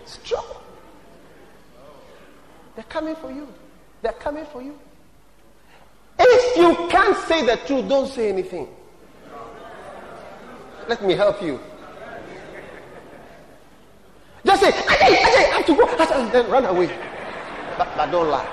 [0.03, 0.58] It's.
[2.79, 3.45] They're coming for you.
[4.01, 4.79] They're coming for you.
[6.17, 8.69] If you can't say the truth, don't say anything.
[10.87, 11.59] Let me help you.
[14.45, 15.85] Just say, Ajay, Ajay, I have to go.
[15.89, 16.87] And then run away.
[17.77, 18.47] But, but don't lie.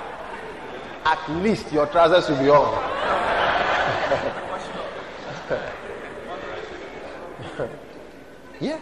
[1.05, 2.73] At least your trousers will be on.
[8.59, 8.79] yeah.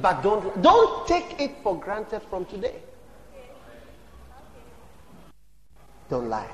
[0.00, 2.76] But don't don't take it for granted from today.
[6.08, 6.50] Don't lie.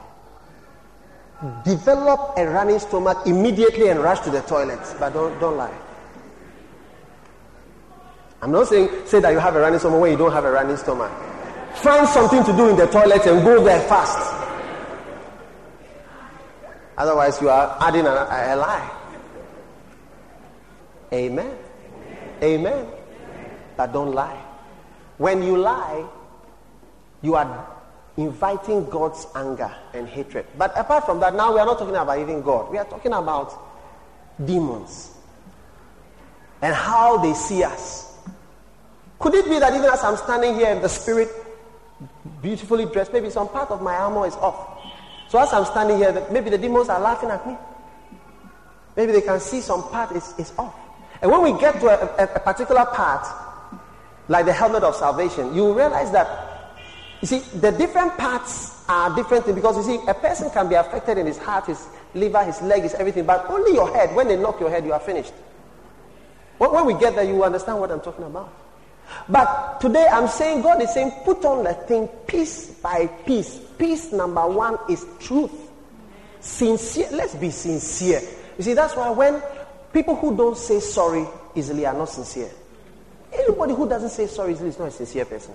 [1.64, 5.74] Develop a running stomach immediately and rush to the toilet, but don't don't lie.
[8.40, 10.50] I'm not saying say that you have a running stomach when you don't have a
[10.50, 11.12] running stomach.
[11.76, 14.32] Find something to do in the toilet and go there fast.
[16.96, 18.90] Otherwise, you are adding a, a lie.
[21.12, 21.56] Amen.
[22.42, 22.86] Amen.
[23.76, 24.40] But don't lie.
[25.18, 26.04] When you lie,
[27.22, 27.74] you are
[28.16, 30.46] inviting God's anger and hatred.
[30.56, 32.70] But apart from that, now we are not talking about even God.
[32.70, 33.52] We are talking about
[34.44, 35.10] demons
[36.62, 38.16] and how they see us.
[39.18, 41.28] Could it be that even as I'm standing here in the spirit,
[42.42, 44.82] beautifully dressed, maybe some part of my armor is off?
[45.28, 47.56] So as I'm standing here, maybe the demons are laughing at me.
[48.96, 50.74] Maybe they can see some part is, is off.
[51.20, 53.26] And when we get to a, a, a particular part,
[54.28, 56.76] like the helmet of salvation, you realize that,
[57.20, 61.18] you see, the different parts are different because you see, a person can be affected
[61.18, 64.14] in his heart, his liver, his leg, his everything, but only your head.
[64.14, 65.32] When they knock your head, you are finished.
[66.58, 68.52] When, when we get there, you understand what I'm talking about.
[69.28, 73.60] But today I'm saying, God is saying, put on the thing piece by piece.
[73.78, 75.52] Piece number one is truth.
[76.40, 77.08] Sincere.
[77.12, 78.22] Let's be sincere.
[78.56, 79.42] You see, that's why when
[79.92, 82.50] people who don't say sorry easily are not sincere.
[83.34, 85.54] Anybody who doesn't say sorry is not a sincere person.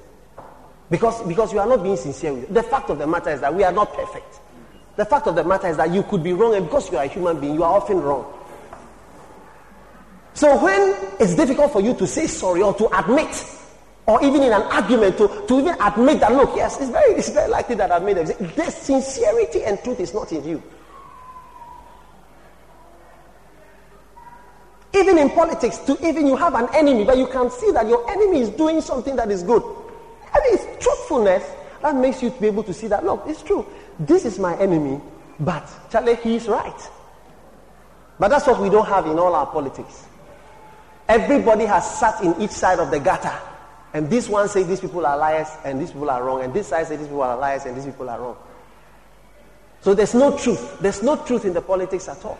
[0.89, 2.53] Because, because you are not being sincere with it.
[2.53, 4.39] The fact of the matter is that we are not perfect.
[4.95, 7.05] The fact of the matter is that you could be wrong, and because you are
[7.05, 8.25] a human being, you are often wrong.
[10.33, 13.45] So when it's difficult for you to say sorry or to admit,
[14.07, 17.29] or even in an argument to, to even admit that look, yes, it's very it's
[17.29, 18.55] very likely that I've made a mistake.
[18.55, 20.63] The sincerity and truth is not in you.
[24.93, 28.09] Even in politics, to even you have an enemy, but you can see that your
[28.09, 29.61] enemy is doing something that is good.
[29.61, 31.43] Mean, it's truthfulness
[31.81, 33.65] that makes you to be able to see that, look, it's true.
[33.99, 34.99] This is my enemy,
[35.39, 36.89] but Charlie, he is right.
[38.17, 40.05] But that's what we don't have in all our politics.
[41.07, 43.33] Everybody has sat in each side of the gutter.
[43.93, 46.43] And this one says these people are liars and these people are wrong.
[46.43, 48.37] And this side says these people are liars and these people are wrong.
[49.81, 50.79] So there's no truth.
[50.79, 52.37] There's no truth in the politics at all.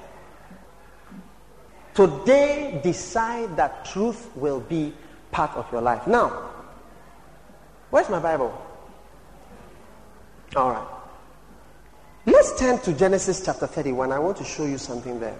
[2.00, 4.94] Today, decide that truth will be
[5.32, 6.08] part of your life.
[6.08, 6.50] Now,
[7.90, 8.58] where's my Bible?
[10.56, 10.88] All right.
[12.26, 14.14] Let's turn to Genesis chapter 31.
[14.14, 15.38] I want to show you something there.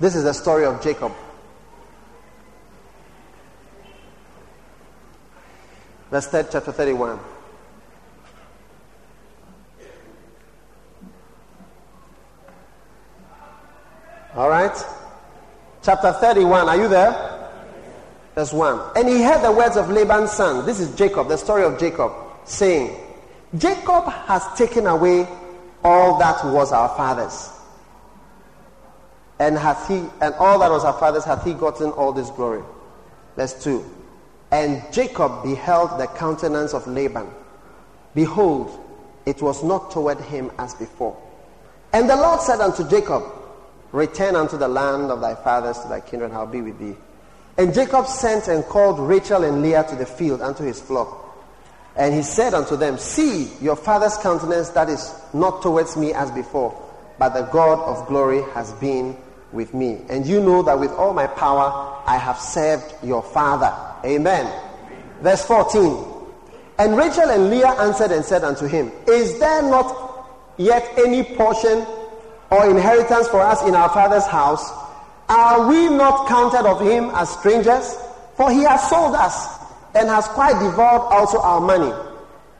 [0.00, 1.12] This is the story of Jacob.
[6.10, 7.20] Verse 3, chapter 31.
[14.34, 14.76] All right?
[15.82, 16.68] Chapter 31.
[16.68, 17.50] Are you there?
[18.34, 18.92] Verse 1.
[18.96, 20.66] And he heard the words of Laban's son.
[20.66, 22.12] This is Jacob, the story of Jacob,
[22.44, 22.96] saying,
[23.56, 25.26] Jacob has taken away
[25.82, 27.50] all that was our father's.
[29.38, 32.62] And hath he and all that was our father's hath he gotten all this glory.
[33.36, 33.84] Verse 2.
[34.50, 37.28] And Jacob beheld the countenance of Laban.
[38.14, 38.84] Behold,
[39.26, 41.16] it was not toward him as before.
[41.92, 43.22] And the Lord said unto Jacob,
[43.92, 46.96] Return unto the land of thy fathers to thy kindred, I'll be with thee.
[47.56, 51.24] And Jacob sent and called Rachel and Leah to the field unto his flock.
[51.96, 56.30] And he said unto them, See your father's countenance that is not towards me as
[56.30, 56.80] before,
[57.18, 59.16] but the God of glory has been
[59.50, 60.02] with me.
[60.08, 63.74] And you know that with all my power I have served your father.
[64.04, 64.52] Amen.
[65.20, 66.04] Verse 14.
[66.78, 71.84] And Rachel and Leah answered and said unto him, Is there not yet any portion
[72.50, 74.70] or inheritance for us in our father's house,
[75.28, 77.96] are we not counted of him as strangers?
[78.36, 79.58] For he has sold us
[79.94, 81.92] and has quite devoured also our money.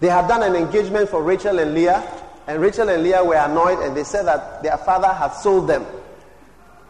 [0.00, 2.02] They had done an engagement for Rachel and Leah,
[2.46, 5.84] And Rachel and Leah were annoyed and they said that their father had sold them.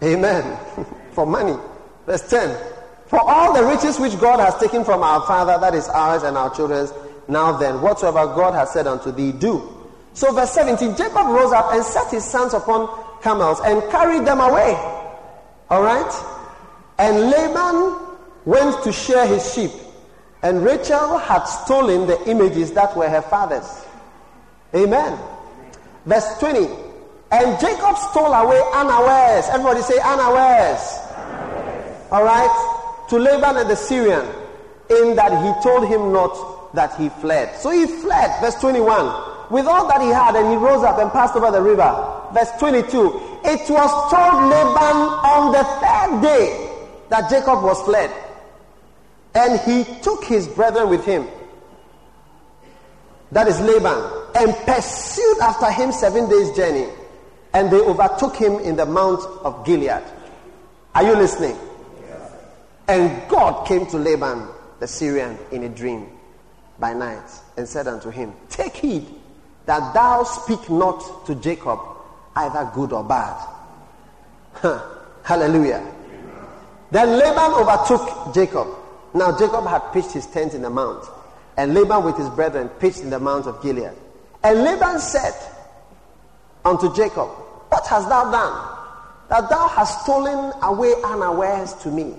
[0.03, 0.57] Amen.
[1.13, 1.57] for money.
[2.07, 2.57] Verse 10.
[3.09, 6.37] For all the riches which God has taken from our father, that is ours and
[6.37, 6.93] our children's,
[7.27, 9.78] now then, whatsoever God has said unto thee, do.
[10.19, 12.89] So, verse 17 Jacob rose up and set his sons upon
[13.23, 14.75] camels and carried them away.
[15.71, 16.13] All right?
[16.99, 17.97] And Laban
[18.45, 19.71] went to shear his sheep.
[20.43, 23.87] And Rachel had stolen the images that were her father's.
[24.75, 25.17] Amen.
[26.05, 26.67] Verse 20.
[27.31, 29.47] And Jacob stole away unawares.
[29.51, 30.81] Everybody say unawares.
[31.15, 32.03] unawares.
[32.11, 33.07] All right.
[33.11, 34.27] To Laban and the Syrian,
[34.91, 37.55] in that he told him not that he fled.
[37.57, 38.41] So he fled.
[38.41, 39.37] Verse 21.
[39.51, 42.19] With all that he had, and he rose up and passed over the river.
[42.33, 43.41] Verse 22.
[43.45, 46.69] It was told Laban on the third day
[47.09, 48.11] that Jacob was fled.
[49.35, 51.27] And he took his brethren with him.
[53.33, 54.27] That is Laban.
[54.35, 56.89] And pursued after him seven days' journey.
[57.55, 60.03] And they overtook him in the mount of Gilead.
[60.95, 61.57] Are you listening?
[62.07, 62.33] Yes.
[62.89, 64.49] And God came to Laban,
[64.81, 66.09] the Syrian, in a dream
[66.79, 69.07] by night and said unto him, Take heed
[69.69, 71.79] that thou speak not to Jacob
[72.35, 73.37] either good or bad.
[75.23, 75.87] Hallelujah.
[76.91, 78.67] Then Laban overtook Jacob.
[79.13, 81.05] Now Jacob had pitched his tent in the mount,
[81.59, 83.93] and Laban with his brethren pitched in the mount of Gilead.
[84.43, 85.35] And Laban said
[86.65, 87.29] unto Jacob,
[87.69, 88.75] What hast thou done?
[89.29, 92.15] That thou hast stolen away unawares to me,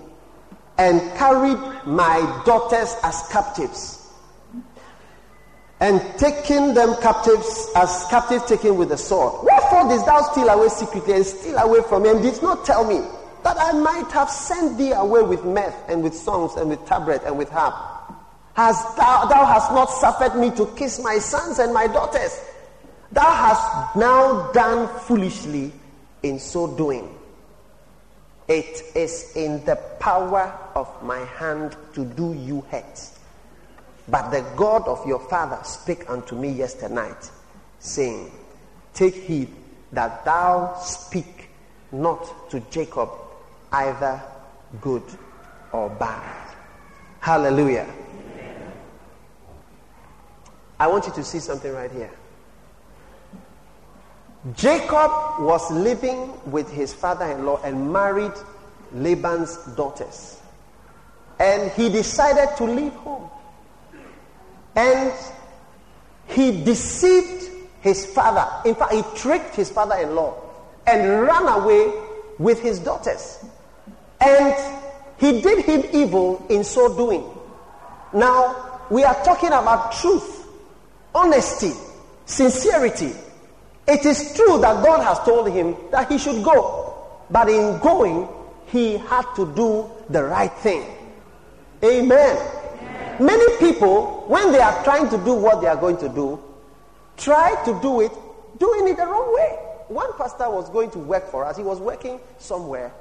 [0.78, 3.99] and carried my daughters as captives,
[5.80, 9.46] and taking them captives as captives taken with the sword.
[9.46, 12.84] Wherefore didst thou steal away secretly and steal away from me, and didst not tell
[12.86, 13.02] me?
[13.44, 17.26] that I might have sent thee away with mirth and with songs and with tabret
[17.26, 17.74] and with harp.
[18.54, 22.40] Has thou, thou hast not suffered me to kiss my sons and my daughters.
[23.12, 25.72] Thou hast now done foolishly
[26.22, 27.16] in so doing.
[28.48, 33.10] It is in the power of my hand to do you hurt.
[34.10, 37.30] But the God of your father spake unto me yesternight,
[37.80, 38.32] saying,
[38.94, 39.50] Take heed
[39.92, 41.50] that thou speak
[41.92, 43.10] not to Jacob
[43.72, 44.22] either
[44.82, 45.04] good
[45.72, 46.56] or bad.
[47.20, 47.88] Hallelujah.
[50.80, 52.12] I want you to see something right here.
[54.56, 58.32] Jacob was living with his father in law and married
[58.94, 60.42] Laban's daughters.
[61.40, 63.30] And he decided to leave home.
[64.76, 65.14] And
[66.28, 67.50] he deceived
[67.82, 68.48] his father.
[68.68, 70.36] In fact, he tricked his father in law
[70.86, 71.92] and ran away
[72.38, 73.44] with his daughters.
[74.22, 74.56] And
[75.18, 77.24] he did him evil in so doing.
[78.14, 80.48] Now, we are talking about truth,
[81.14, 81.74] honesty,
[82.26, 83.14] sincerity.
[83.88, 86.96] It is true that God has told him that he should go.
[87.30, 88.28] But in going,
[88.68, 90.86] he had to do the right thing.
[91.84, 92.59] Amen.
[93.20, 96.42] Many people, when they are trying to do what they are going to do,
[97.18, 98.12] try to do it
[98.58, 99.58] doing it the wrong way.
[99.90, 101.58] One pastor was going to work for us.
[101.58, 102.94] He was working somewhere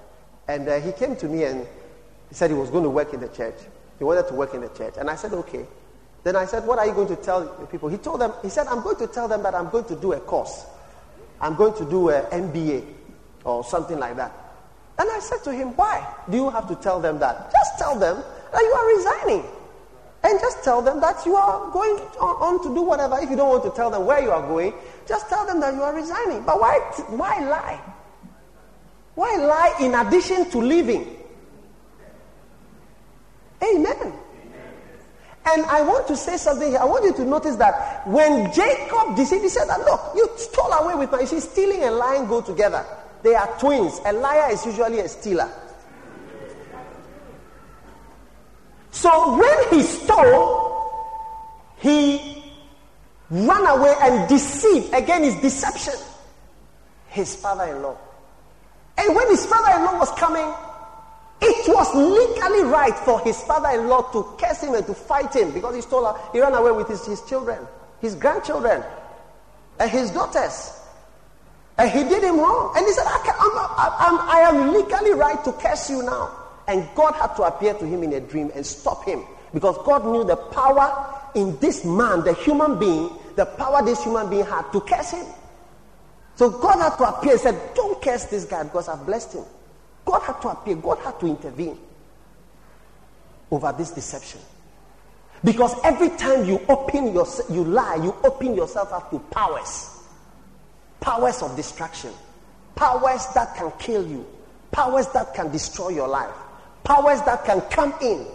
[0.49, 1.66] and uh, he came to me and
[2.29, 3.57] he said he was going to work in the church.
[3.99, 4.95] He wanted to work in the church.
[4.99, 5.66] And I said, okay.
[6.25, 7.89] Then I said, what are you going to tell the people?
[7.89, 10.14] He told them, he said, I'm going to tell them that I'm going to do
[10.14, 10.64] a course.
[11.41, 12.85] I'm going to do an MBA
[13.45, 14.33] or something like that.
[14.99, 17.53] And I said to him, why do you have to tell them that?
[17.53, 19.45] Just tell them that you are resigning.
[20.25, 23.19] And just tell them that you are going on, to do whatever.
[23.21, 24.75] If you don't want to tell them where you are going,
[25.07, 26.43] just tell them that you are resigning.
[26.43, 27.81] But why, why lie?
[29.14, 31.16] Why lie in addition to living?
[33.62, 34.12] Amen.
[35.51, 36.79] And I want to say something here.
[36.79, 40.73] I want you to notice that when Jacob deceived, he said that, look, you stole
[40.73, 41.21] away with my.
[41.21, 42.85] You see, stealing and lying go together.
[43.23, 44.01] They are twins.
[44.05, 45.51] A liar is usually a stealer.
[48.91, 50.68] So when he stole,
[51.78, 52.43] he
[53.30, 54.93] ran away and deceived.
[54.95, 55.95] Again, his deception.
[57.09, 57.97] His father in law.
[58.99, 60.53] And when his father-in-law was coming,
[61.41, 65.76] it was legally right for his father-in-law to curse him and to fight him because
[65.76, 66.18] he stole.
[66.32, 67.64] He ran away with his, his children,
[68.01, 68.82] his grandchildren,
[69.78, 70.72] and his daughters.
[71.78, 72.74] And he did him wrong.
[72.76, 76.34] And he said, I, I'm, I'm, I am legally right to curse you now.
[76.69, 80.05] And God had to appear to him in a dream and stop him because God
[80.07, 84.71] knew the power in this man, the human being, the power this human being had
[84.73, 85.27] to curse him.
[86.37, 89.45] So God had to appear and said, Don't curse this guy because I've blessed him.
[90.05, 91.79] God had to appear, God had to intervene
[93.51, 94.41] over this deception.
[95.43, 99.99] Because every time you open your, you lie, you open yourself up to powers
[101.01, 102.12] powers of destruction.
[102.75, 104.25] powers that can kill you,
[104.71, 106.35] powers that can destroy your life,
[106.89, 108.26] powers that can come in.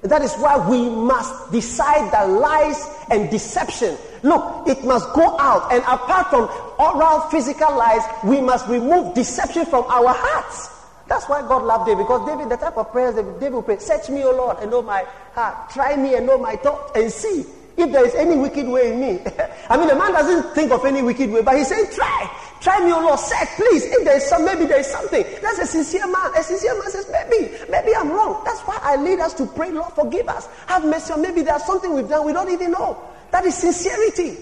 [0.00, 3.98] That is why we must decide that lies and deception.
[4.22, 5.70] Look, it must go out.
[5.72, 6.48] And apart from
[6.78, 10.70] oral physical lies, we must remove deception from our hearts.
[11.08, 12.04] That's why God loved David.
[12.04, 14.70] Because David, the type of prayers that David would pray, search me, O Lord, and
[14.70, 15.04] know my
[15.34, 15.70] heart.
[15.70, 17.44] Try me and know my thoughts, and see
[17.78, 19.20] if there is any wicked way in me.
[19.68, 22.30] I mean, a man doesn't think of any wicked way, but he's saying, try.
[22.60, 23.18] Try me, O Lord.
[23.20, 23.84] Search, please.
[23.84, 25.24] If there is some, maybe there is something.
[25.40, 26.32] That's a sincere man.
[26.36, 28.42] A sincere man says, maybe, maybe I'm wrong.
[28.44, 30.48] That's why I lead us to pray, Lord, forgive us.
[30.66, 33.00] Have mercy on maybe there's something we've done we don't even know.
[33.30, 34.38] That is sincerity.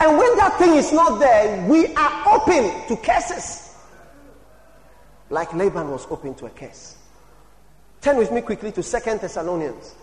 [0.00, 3.76] And when that thing is not there, we are open to curses.
[5.30, 6.96] Like Laban was open to a curse.
[8.00, 9.94] Turn with me quickly to Second Thessalonians.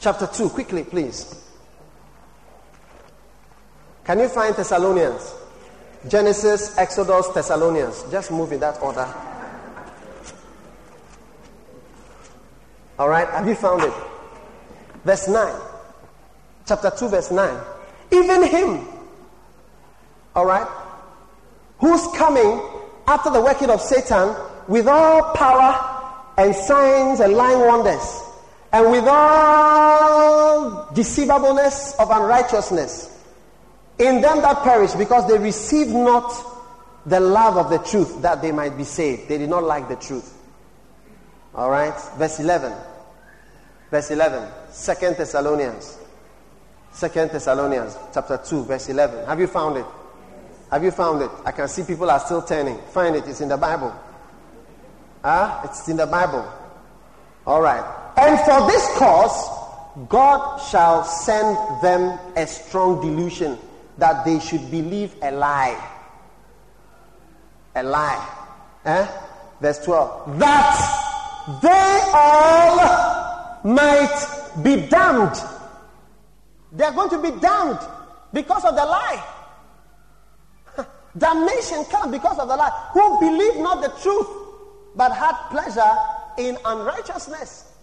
[0.00, 1.42] Chapter 2, quickly, please.
[4.04, 5.34] Can you find Thessalonians?
[6.08, 8.04] Genesis, Exodus, Thessalonians.
[8.10, 9.08] Just move in that order.
[12.98, 13.92] All right, have you found it?
[15.04, 15.60] Verse 9.
[16.66, 17.60] Chapter 2, verse 9.
[18.12, 18.86] Even him,
[20.34, 20.66] all right,
[21.78, 22.60] who's coming
[23.06, 24.34] after the working of Satan
[24.68, 28.22] with all power and signs and lying wonders,
[28.74, 33.24] and with all deceivableness of unrighteousness
[34.00, 36.28] in them that perish, because they received not
[37.06, 39.28] the love of the truth that they might be saved.
[39.28, 40.36] They did not like the truth.
[41.54, 42.72] All right, verse 11.
[43.92, 45.96] Verse 11, Second Thessalonians.
[46.90, 49.26] Second Thessalonians, chapter 2, verse 11.
[49.26, 49.86] Have you found it?
[50.72, 51.30] Have you found it?
[51.44, 52.78] I can see people are still turning.
[52.90, 53.28] Find it.
[53.28, 53.94] It's in the Bible.
[55.22, 55.68] Ah, huh?
[55.68, 56.44] It's in the Bible.
[57.46, 58.03] All right.
[58.16, 63.58] And for this cause, God shall send them a strong delusion
[63.98, 65.90] that they should believe a lie.
[67.74, 68.28] A lie.
[68.84, 69.06] Eh?
[69.60, 70.38] Verse 12.
[70.38, 75.36] That they all might be damned.
[76.72, 77.78] They are going to be damned
[78.32, 79.24] because of the lie.
[81.18, 82.90] Damnation comes because of the lie.
[82.92, 84.26] Who believed not the truth,
[84.96, 85.92] but had pleasure
[86.38, 87.73] in unrighteousness.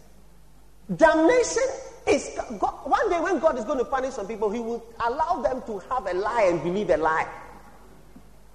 [0.95, 1.63] Damnation
[2.07, 5.41] is God, one day when God is going to punish some people, He will allow
[5.41, 7.27] them to have a lie and believe a lie.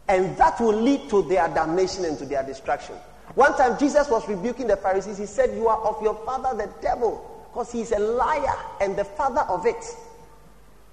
[0.08, 2.94] And that will lead to their damnation and to their destruction.
[3.34, 5.18] One time Jesus was rebuking the Pharisees.
[5.18, 8.96] He said, You are of your father the devil, because he is a liar and
[8.96, 9.84] the father of it.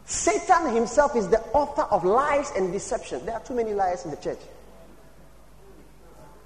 [0.05, 3.25] Satan himself is the author of lies and deception.
[3.25, 4.39] There are too many liars in the church.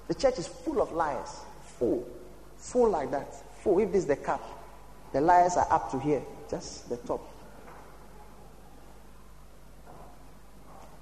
[0.06, 1.40] The church is full of liars.
[1.78, 2.06] Full.
[2.58, 3.34] Full like that.
[3.62, 3.78] Full.
[3.80, 4.57] If this is the cup,
[5.12, 6.22] the liars are up to here.
[6.50, 7.20] Just the top.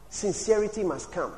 [0.08, 1.32] Sincerity must come.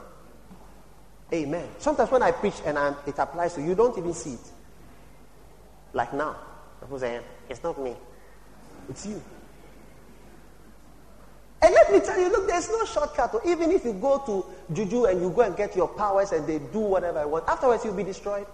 [1.33, 1.69] Amen.
[1.79, 4.53] Sometimes when I preach and I'm, it applies to you, you don't even see it.
[5.93, 6.37] Like now.
[6.89, 7.95] Who's saying, it's not me.
[8.89, 9.21] It's you.
[11.61, 13.35] And let me tell you, look, there's no shortcut.
[13.45, 16.61] Even if you go to Juju and you go and get your powers and they
[16.61, 18.47] do whatever I want, afterwards you'll be destroyed.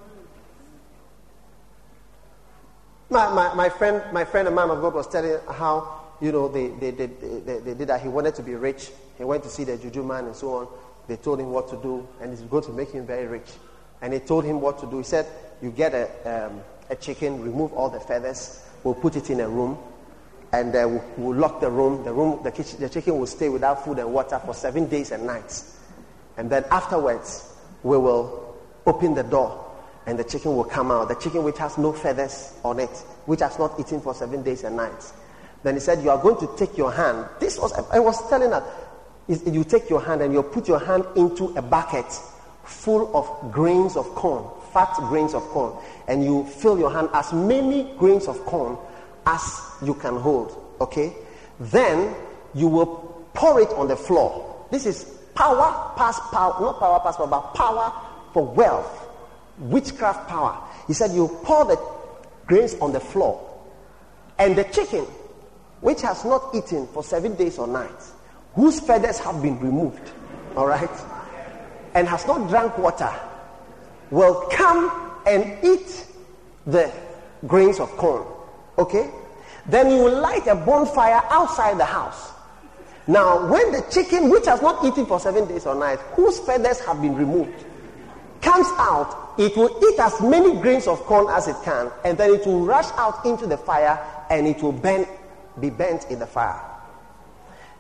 [3.15, 6.49] My, my, my friend, my friend, a man of God, was telling how, you know,
[6.49, 8.03] they, they, they, they, they did that.
[8.03, 8.91] He wanted to be rich.
[9.17, 10.69] He went to see the Juju man and so on.
[11.07, 13.53] They told him what to do, and it's going to make him very rich.
[14.03, 14.99] And they told him what to do.
[14.99, 15.29] He said,
[15.63, 16.61] You get a, um,
[16.91, 19.79] a chicken, remove all the feathers, we'll put it in a room,
[20.53, 22.03] and uh, we'll, we'll, lock the room.
[22.03, 25.13] The room, the, kitchen, the chicken will stay without food and water for seven days
[25.13, 25.79] and nights.
[26.37, 27.49] And then afterwards,
[27.85, 29.64] we will open the door
[30.07, 31.09] and the chicken will come out.
[31.09, 32.91] The chicken which has no feathers on it,
[33.27, 35.13] which has not eaten for seven days and nights.
[35.63, 37.27] Then he said, You are going to take your hand.
[37.41, 38.63] This was, I was telling her,
[39.27, 42.07] you take your hand and you put your hand into a bucket
[42.65, 45.75] full of grains of corn, fat grains of corn,
[46.09, 48.77] and you fill your hand as many grains of corn
[49.27, 50.77] as you can hold.
[50.81, 51.15] Okay?
[51.59, 52.15] Then
[52.55, 52.87] you will
[53.33, 54.67] pour it on the floor.
[54.71, 57.93] This is power past power, not power past power, but power
[58.33, 59.04] for wealth.
[59.59, 60.63] Witchcraft power.
[60.87, 61.81] He said, You pour the
[62.47, 63.41] grains on the floor,
[64.39, 65.05] and the chicken,
[65.81, 68.13] which has not eaten for seven days or nights,
[68.55, 70.11] whose feathers have been removed,
[70.57, 70.91] all right,
[71.95, 73.13] and has not drank water,
[74.11, 76.07] will come and eat
[76.67, 76.91] the
[77.47, 78.27] grains of corn.
[78.79, 79.11] Okay?
[79.67, 82.33] Then you will light a bonfire outside the house.
[83.07, 86.81] Now, when the chicken, which has not eaten for seven days or nights, whose feathers
[86.81, 87.65] have been removed,
[88.45, 92.35] comes out, it will eat as many grains of corn as it can, and then
[92.35, 93.99] it will rush out into the fire
[94.31, 95.07] and it will burn,
[95.59, 96.61] be burnt in the fire.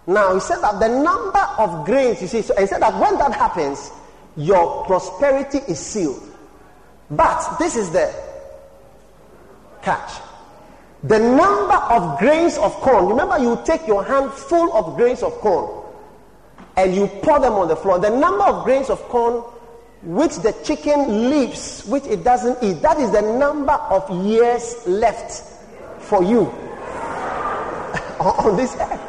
[0.06, 3.16] Now, he said that the number of grains, you see, so he said that when
[3.18, 3.90] that happens,
[4.36, 6.22] your prosperity is sealed.
[7.10, 8.12] But this is the
[9.82, 10.20] catch.
[11.04, 15.32] The number of grains of corn, remember, you take your hand full of grains of
[15.34, 15.84] corn
[16.76, 17.98] and you pour them on the floor.
[17.98, 19.44] The number of grains of corn
[20.05, 25.42] which the chicken leaves, which it doesn't eat, that is the number of years left
[26.00, 26.40] for you
[28.20, 29.00] on this earth.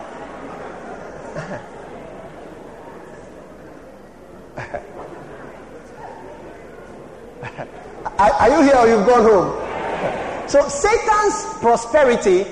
[8.17, 10.47] are, are you here or you've gone home?
[10.47, 12.45] So Satan's prosperity,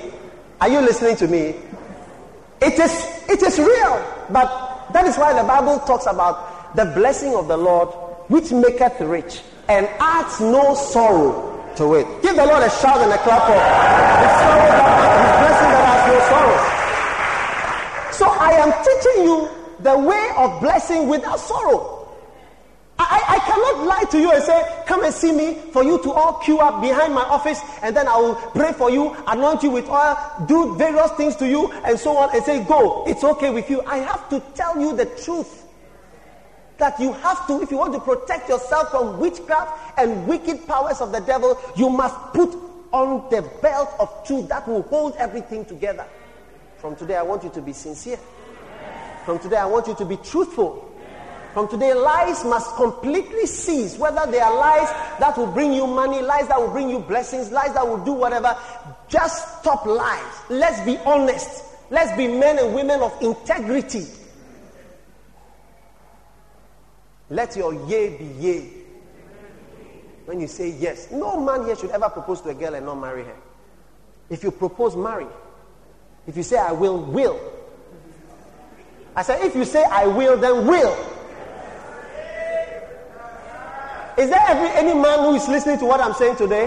[0.60, 1.54] are you listening to me?
[2.60, 7.34] It is it is real, but that is why the Bible talks about the blessing
[7.34, 12.06] of the Lord which maketh rich and adds no sorrow to it.
[12.22, 15.04] Give the Lord a shout and a clap for his sorrow
[15.44, 16.58] blessing that has no sorrow.
[18.12, 19.48] So I am teaching you
[19.80, 22.00] the way of blessing without sorrow.
[22.96, 26.12] I, I, cannot lie to you and say, Come and see me for you to
[26.12, 29.70] all queue up behind my office, and then I will pray for you, anoint you
[29.70, 30.16] with oil,
[30.46, 33.82] do various things to you, and so on, and say, Go, it's okay with you.
[33.82, 35.63] I have to tell you the truth
[36.78, 41.00] that you have to, if you want to protect yourself from witchcraft and wicked powers
[41.00, 42.54] of the devil, you must put
[42.92, 46.06] on the belt of truth that will hold everything together.
[46.78, 48.18] From today, I want you to be sincere.
[49.24, 50.90] From today, I want you to be truthful.
[51.54, 53.96] From today, lies must completely cease.
[53.96, 57.50] Whether they are lies that will bring you money, lies that will bring you blessings,
[57.52, 58.56] lies that will do whatever.
[59.08, 60.34] Just stop lies.
[60.50, 61.64] Let's be honest.
[61.90, 64.06] Let's be men and women of integrity.
[67.30, 68.70] Let your yea be yea.
[70.26, 72.96] When you say yes, no man here should ever propose to a girl and not
[72.96, 73.36] marry her.
[74.30, 75.26] If you propose, marry.
[76.26, 77.38] If you say I will, will.
[79.16, 80.96] I said, if you say I will, then will.
[84.16, 86.66] Is there every, any man who is listening to what I'm saying today?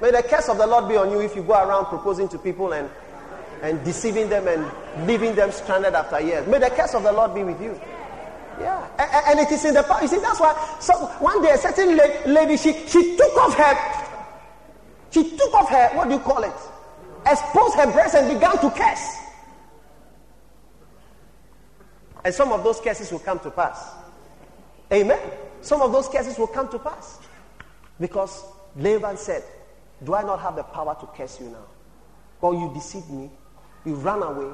[0.00, 2.38] May the curse of the Lord be on you if you go around proposing to
[2.38, 2.88] people and
[3.62, 6.46] and deceiving them and leaving them stranded after years.
[6.46, 7.78] May the curse of the Lord be with you.
[8.60, 8.88] Yeah.
[8.98, 10.02] And, and it is in the past.
[10.02, 11.96] You see, that's why so one day a certain
[12.32, 14.06] lady, she, she took off her,
[15.10, 16.54] she took off her, what do you call it?
[17.26, 19.16] Exposed her breast and began to curse.
[22.24, 23.94] And some of those curses will come to pass.
[24.92, 25.18] Amen.
[25.60, 27.18] Some of those curses will come to pass.
[28.00, 28.44] Because
[28.76, 29.42] Laban said,
[30.02, 31.64] Do I not have the power to curse you now?
[32.40, 33.30] Or you deceived me
[33.86, 34.52] you ran away.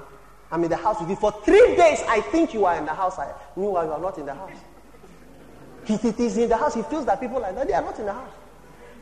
[0.51, 1.17] I'm in the house with you.
[1.17, 3.19] For three days, I think you are in the house.
[3.19, 4.53] I knew you are not in the house.
[5.85, 6.75] He, he is in the house.
[6.75, 7.67] He feels that people like that.
[7.67, 8.31] They are not in the house.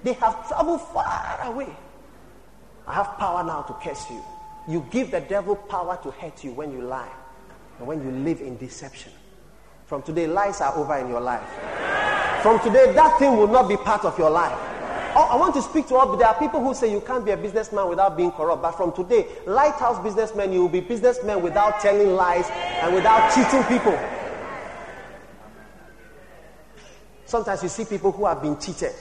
[0.03, 1.69] They have traveled far away.
[2.87, 4.23] I have power now to curse you.
[4.69, 7.11] You give the devil power to hurt you when you lie
[7.79, 9.13] and when you live in deception.
[9.87, 11.49] From today, lies are over in your life.
[12.43, 14.70] From today, that thing will not be part of your life.
[15.21, 16.17] Oh, I want to speak to all.
[16.17, 18.63] There are people who say you can't be a businessman without being corrupt.
[18.63, 23.63] But from today, lighthouse businessmen, you will be businessmen without telling lies and without cheating
[23.65, 23.99] people.
[27.27, 28.95] Sometimes you see people who have been cheated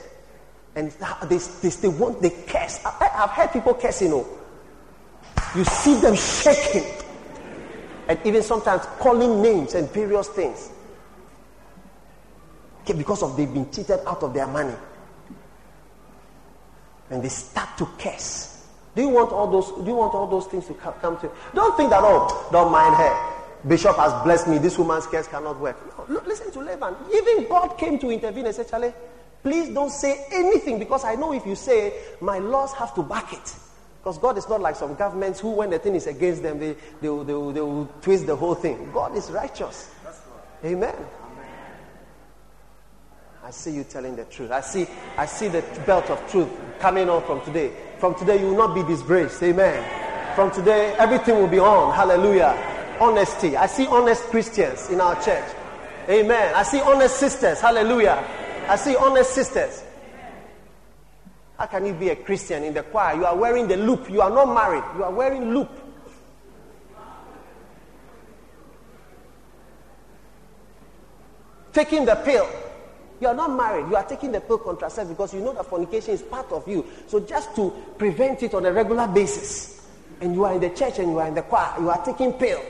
[0.76, 0.92] and
[1.26, 2.84] they, they, they want, they curse.
[2.84, 4.08] I, have heard people cursing.
[4.08, 4.28] You, know.
[5.56, 6.84] you see them shaking
[8.08, 10.70] and even sometimes calling names and various things.
[12.82, 14.74] Okay, because of they've been cheated out of their money
[17.10, 18.66] and they start to curse.
[18.94, 19.70] Do you want all those?
[19.70, 21.26] Do you want all those things to come to?
[21.26, 21.32] You?
[21.54, 23.30] Don't think that oh, don't mind her.
[23.68, 24.58] Bishop has blessed me.
[24.58, 25.76] This woman's curse cannot work.
[26.08, 26.94] No, listen to Laban.
[27.14, 28.94] Even God came to intervene and said, Charlie,
[29.42, 33.32] please don't say anything because I know if you say, my laws have to back
[33.32, 33.54] it.
[34.02, 36.74] Because God is not like some governments who, when the thing is against them, they,
[37.02, 38.90] they, will, they, will, they will twist the whole thing.
[38.94, 39.94] God is righteous.
[40.64, 40.96] Amen.
[43.50, 44.52] I see you telling the truth.
[44.52, 44.86] I see,
[45.16, 46.48] I see the belt of truth
[46.78, 47.72] coming on from today.
[47.98, 49.42] From today, you will not be disgraced.
[49.42, 50.36] Amen.
[50.36, 51.92] From today, everything will be on.
[51.92, 52.56] Hallelujah.
[53.00, 53.56] Honesty.
[53.56, 55.52] I see honest Christians in our church.
[56.08, 56.54] Amen.
[56.54, 57.60] I see honest sisters.
[57.60, 58.24] Hallelujah.
[58.68, 59.82] I see honest sisters.
[61.58, 63.16] How can you be a Christian in the choir?
[63.16, 64.08] You are wearing the loop.
[64.08, 64.84] You are not married.
[64.96, 65.70] You are wearing loop.
[71.72, 72.48] Taking the pill.
[73.20, 73.88] You are not married.
[73.90, 76.86] You are taking the pill contraceptive because you know that fornication is part of you.
[77.06, 79.86] So just to prevent it on a regular basis,
[80.20, 82.32] and you are in the church and you are in the choir, you are taking
[82.32, 82.62] pill.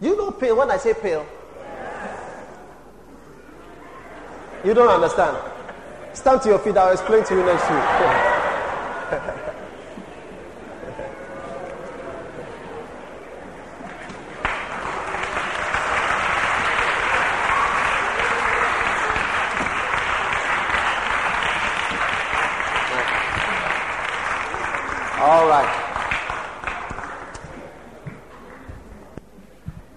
[0.00, 1.26] You know pill when I say pill?
[4.64, 5.36] You don't understand.
[6.14, 6.76] Stand to your feet.
[6.76, 8.34] I'll explain to you next week.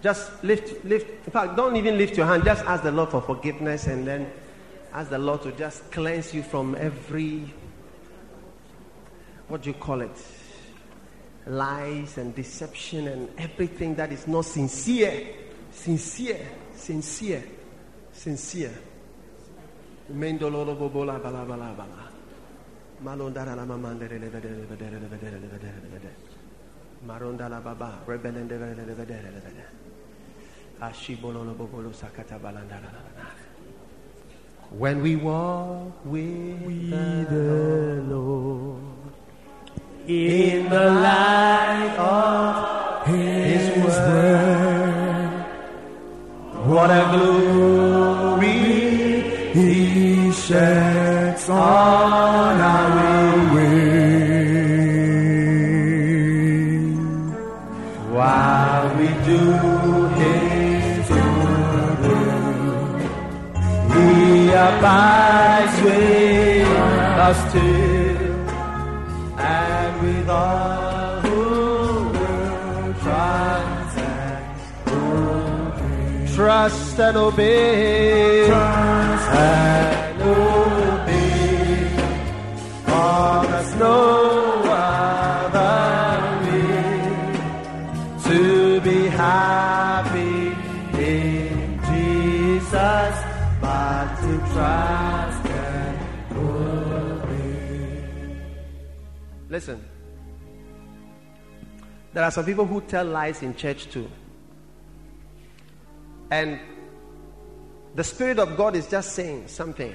[0.02, 1.08] Just lift, lift.
[1.28, 2.44] In fact, don't even lift your hand.
[2.44, 4.32] Just ask the Lord for forgiveness and then
[4.94, 7.54] ask the Lord to just cleanse you from every,
[9.48, 10.26] what do you call it?
[11.46, 15.28] Lies and deception and everything that is not sincere.
[15.72, 16.48] Sincere.
[16.76, 17.44] Sincere.
[18.12, 18.72] Sincere.
[27.50, 28.04] La baba
[34.72, 38.82] When we walk with the Lord
[40.08, 45.46] in the light of His word,
[46.66, 48.50] what a glory
[49.54, 52.11] He sheds on
[64.82, 66.68] abides with
[67.28, 68.50] us still,
[69.38, 71.40] and with all who
[72.18, 74.60] will transact,
[76.34, 81.90] trust and obey, trust and obey,
[82.86, 84.21] for there's no
[93.62, 95.82] but to trust and.
[99.52, 99.84] Listen,
[102.14, 104.10] there are some people who tell lies in church too.
[106.32, 106.58] And
[107.96, 109.94] the Spirit of God is just saying something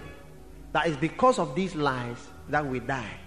[0.72, 2.18] that is because of these lies
[2.50, 3.18] that we die.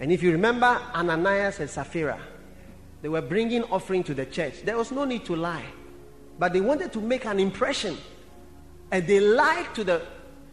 [0.00, 2.18] And if you remember Ananias and Sapphira,
[3.00, 4.62] they were bringing offering to the church.
[4.64, 5.66] There was no need to lie.
[6.36, 7.96] But they wanted to make an impression.
[8.90, 10.02] And they lied to the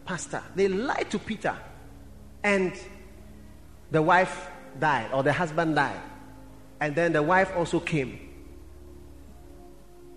[0.05, 0.41] pastor.
[0.55, 1.55] They lied to Peter.
[2.43, 2.73] And
[3.91, 5.99] the wife died, or the husband died.
[6.79, 8.19] And then the wife also came.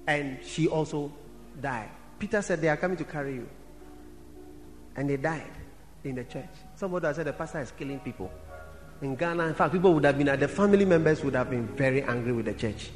[0.06, 1.12] And she also
[1.60, 1.88] died.
[2.18, 3.48] Peter said, They are coming to carry you.
[4.96, 5.50] And they died
[6.04, 6.48] in the church.
[6.74, 8.30] Somebody said the pastor is killing people.
[9.02, 12.02] In Ghana, in fact, people would have been, the family members would have been very
[12.02, 12.90] angry with the church.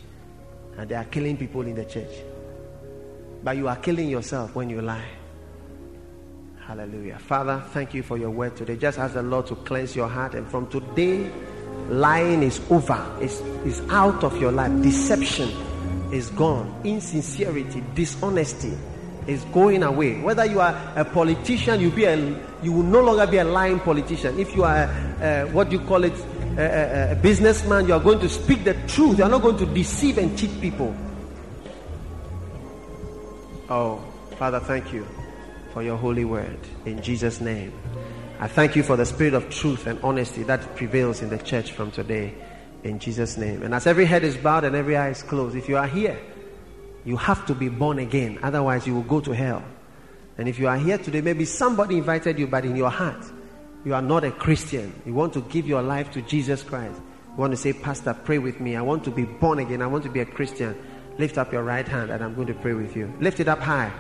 [0.77, 2.11] And they are killing people in the church.
[3.45, 5.05] But you are killing yourself when you lie.
[6.67, 7.19] Hallelujah.
[7.19, 8.77] Father, thank you for your word today.
[8.77, 10.35] Just ask the Lord to cleanse your heart.
[10.35, 11.31] And from today,
[11.91, 14.73] lying is over, it's, it's out of your life.
[14.83, 15.51] Deception
[16.11, 16.81] is gone.
[16.85, 18.73] Insincerity, dishonesty
[19.27, 20.23] is going away.
[20.23, 22.17] Whether you are a politician, you be a,
[22.63, 24.39] you will no longer be a lying politician.
[24.39, 26.15] If you are uh, what do you call it,
[26.57, 29.19] a, a, a businessman, you are going to speak the truth.
[29.19, 30.97] You are not going to deceive and cheat people.
[33.77, 34.01] Oh,
[34.39, 35.05] Father, thank you
[35.73, 37.73] for your holy word in Jesus' name.
[38.39, 41.73] I thank you for the spirit of truth and honesty that prevails in the church
[41.73, 42.35] from today
[42.85, 43.65] in Jesus' name.
[43.65, 46.17] And as every head is bowed and every eye is closed, if you are here,
[47.05, 48.39] you have to be born again.
[48.45, 49.65] Otherwise, you will go to hell.
[50.39, 53.25] And if you are here today, maybe somebody invited you, but in your heart,
[53.85, 54.95] you are not a Christian.
[55.05, 57.01] You want to give your life to Jesus Christ.
[57.27, 58.77] You want to say, Pastor, pray with me.
[58.77, 59.83] I want to be born again.
[59.83, 60.77] I want to be a Christian.
[61.19, 63.13] Lift up your right hand and I'm going to pray with you.
[63.21, 63.93] Lift it up high.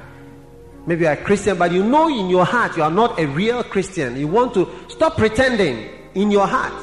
[0.86, 3.26] Maybe you are a Christian, but you know in your heart you are not a
[3.26, 4.16] real Christian.
[4.16, 6.74] You want to stop pretending in your heart.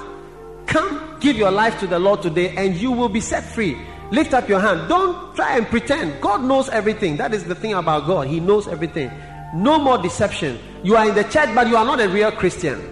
[0.68, 3.78] Come give your life to the Lord today and you will be set free.
[4.12, 4.90] Lift up your hand.
[4.90, 6.22] Don't try and pretend.
[6.22, 7.18] God knows everything.
[7.18, 8.28] That is the thing about God.
[8.28, 9.12] He knows everything.
[9.54, 10.60] No more deception.
[10.84, 12.88] You are in the church, but you are not a real Christian.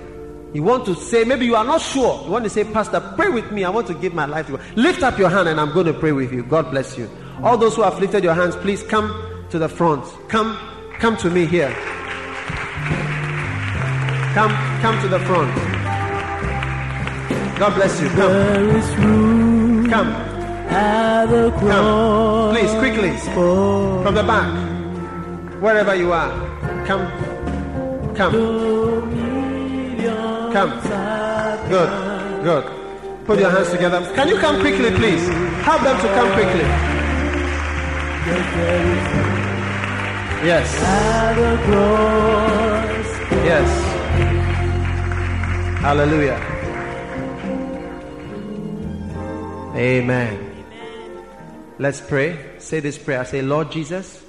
[0.54, 2.24] You want to say, maybe you are not sure.
[2.26, 3.64] You want to say, Pastor, pray with me.
[3.64, 4.62] I want to give my life to God.
[4.76, 6.44] Lift up your hand and I'm going to pray with you.
[6.44, 7.10] God bless you.
[7.44, 9.14] All those who have lifted your hands, please come
[9.50, 10.04] to the front.
[10.28, 10.58] Come,
[11.00, 11.72] come to me here.
[14.34, 15.56] Come, come to the front.
[17.58, 18.10] God bless you.
[18.10, 18.18] Come.
[18.18, 20.14] There is room Come.
[20.70, 22.54] Come.
[22.54, 23.18] Please, quickly.
[24.04, 25.62] From the back.
[25.62, 26.30] Wherever you are.
[26.86, 27.08] Come.
[28.16, 28.34] Come.
[30.54, 30.72] Come.
[31.70, 32.44] Good.
[32.44, 33.26] Good.
[33.26, 34.02] Put your hands together.
[34.14, 35.28] Can you come quickly, please?
[35.64, 36.99] Help them to come quickly.
[40.46, 40.68] Yes.
[40.84, 43.10] at the cross.
[43.46, 43.70] Yes.
[45.82, 46.40] Hallelujah.
[49.76, 50.66] Amen.
[51.78, 52.38] Let's pray.
[52.58, 53.24] Say this prayer.
[53.26, 54.22] Say, Lord Jesus,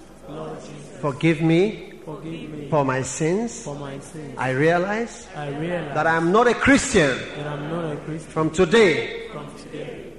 [1.00, 3.62] forgive me Forgive me for my sins.
[3.64, 4.34] for my sins.
[4.36, 8.30] I realize I realize that I am not a Christian that I'm not a Christian
[8.30, 9.28] from today.
[9.32, 10.12] from today.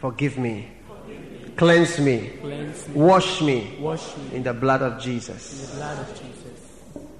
[0.00, 0.68] Forgive me.
[1.56, 2.30] Cleanse me.
[2.40, 2.94] Cleanse me.
[2.94, 5.70] Wash me Wash me in the blood of in Jesus.
[5.70, 6.30] the blood of Jesus.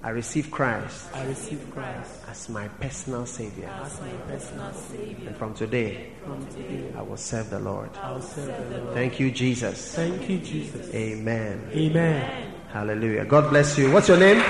[0.03, 3.70] I receive Christ I receive Christ as my personal Savior.
[3.82, 5.28] as my personal Savior.
[5.28, 7.89] And from today, From today, I will serve the Lord.
[8.03, 8.95] I will serve the Lord.
[8.95, 9.95] Thank you, Jesus.
[9.95, 10.93] Thank you, Jesus.
[10.95, 11.70] Amen.
[11.72, 12.53] Amen.
[12.70, 13.24] Hallelujah.
[13.24, 13.91] God bless you.
[13.93, 14.43] What's your name?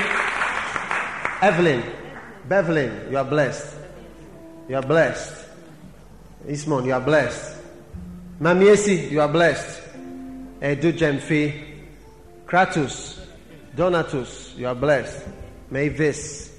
[1.43, 1.82] Evelyn.
[2.49, 3.76] Bevelyn, you are blessed.
[4.68, 5.47] You are blessed.
[6.49, 7.54] Ismon, you are blessed.
[8.41, 9.82] Mamiesi, you are blessed.
[10.61, 11.62] Edu Jemfi.
[12.47, 13.20] Kratos.
[13.76, 15.26] Donatus, you are blessed.
[15.70, 16.57] Mavis,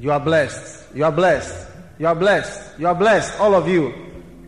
[0.00, 0.94] you are blessed.
[0.94, 1.68] You are blessed.
[1.98, 2.78] You are blessed.
[2.78, 3.38] You are blessed.
[3.38, 3.92] All of you.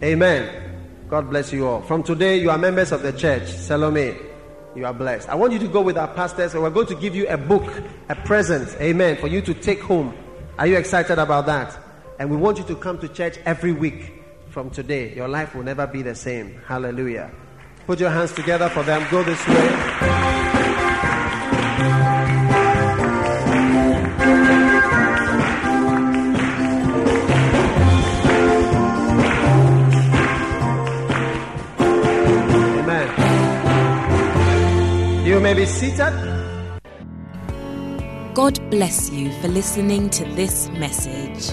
[0.02, 0.78] Amen.
[1.08, 1.82] God bless you all.
[1.82, 3.48] From today, you are members of the church.
[3.48, 4.16] Salome,
[4.74, 5.28] you are blessed.
[5.28, 7.36] I want you to go with our pastors, and we're going to give you a
[7.36, 7.70] book,
[8.08, 8.74] a present.
[8.80, 9.16] Amen.
[9.16, 10.16] For you to take home.
[10.58, 11.78] Are you excited about that?
[12.18, 14.19] And we want you to come to church every week
[14.51, 15.14] from today.
[15.14, 16.61] Your life will never be the same.
[16.66, 17.30] Hallelujah.
[17.86, 19.07] Put your hands together for them.
[19.11, 19.70] Go this way.
[32.78, 33.09] Amen.
[35.26, 36.12] You may be seated.
[38.34, 41.53] God bless you for listening to this message.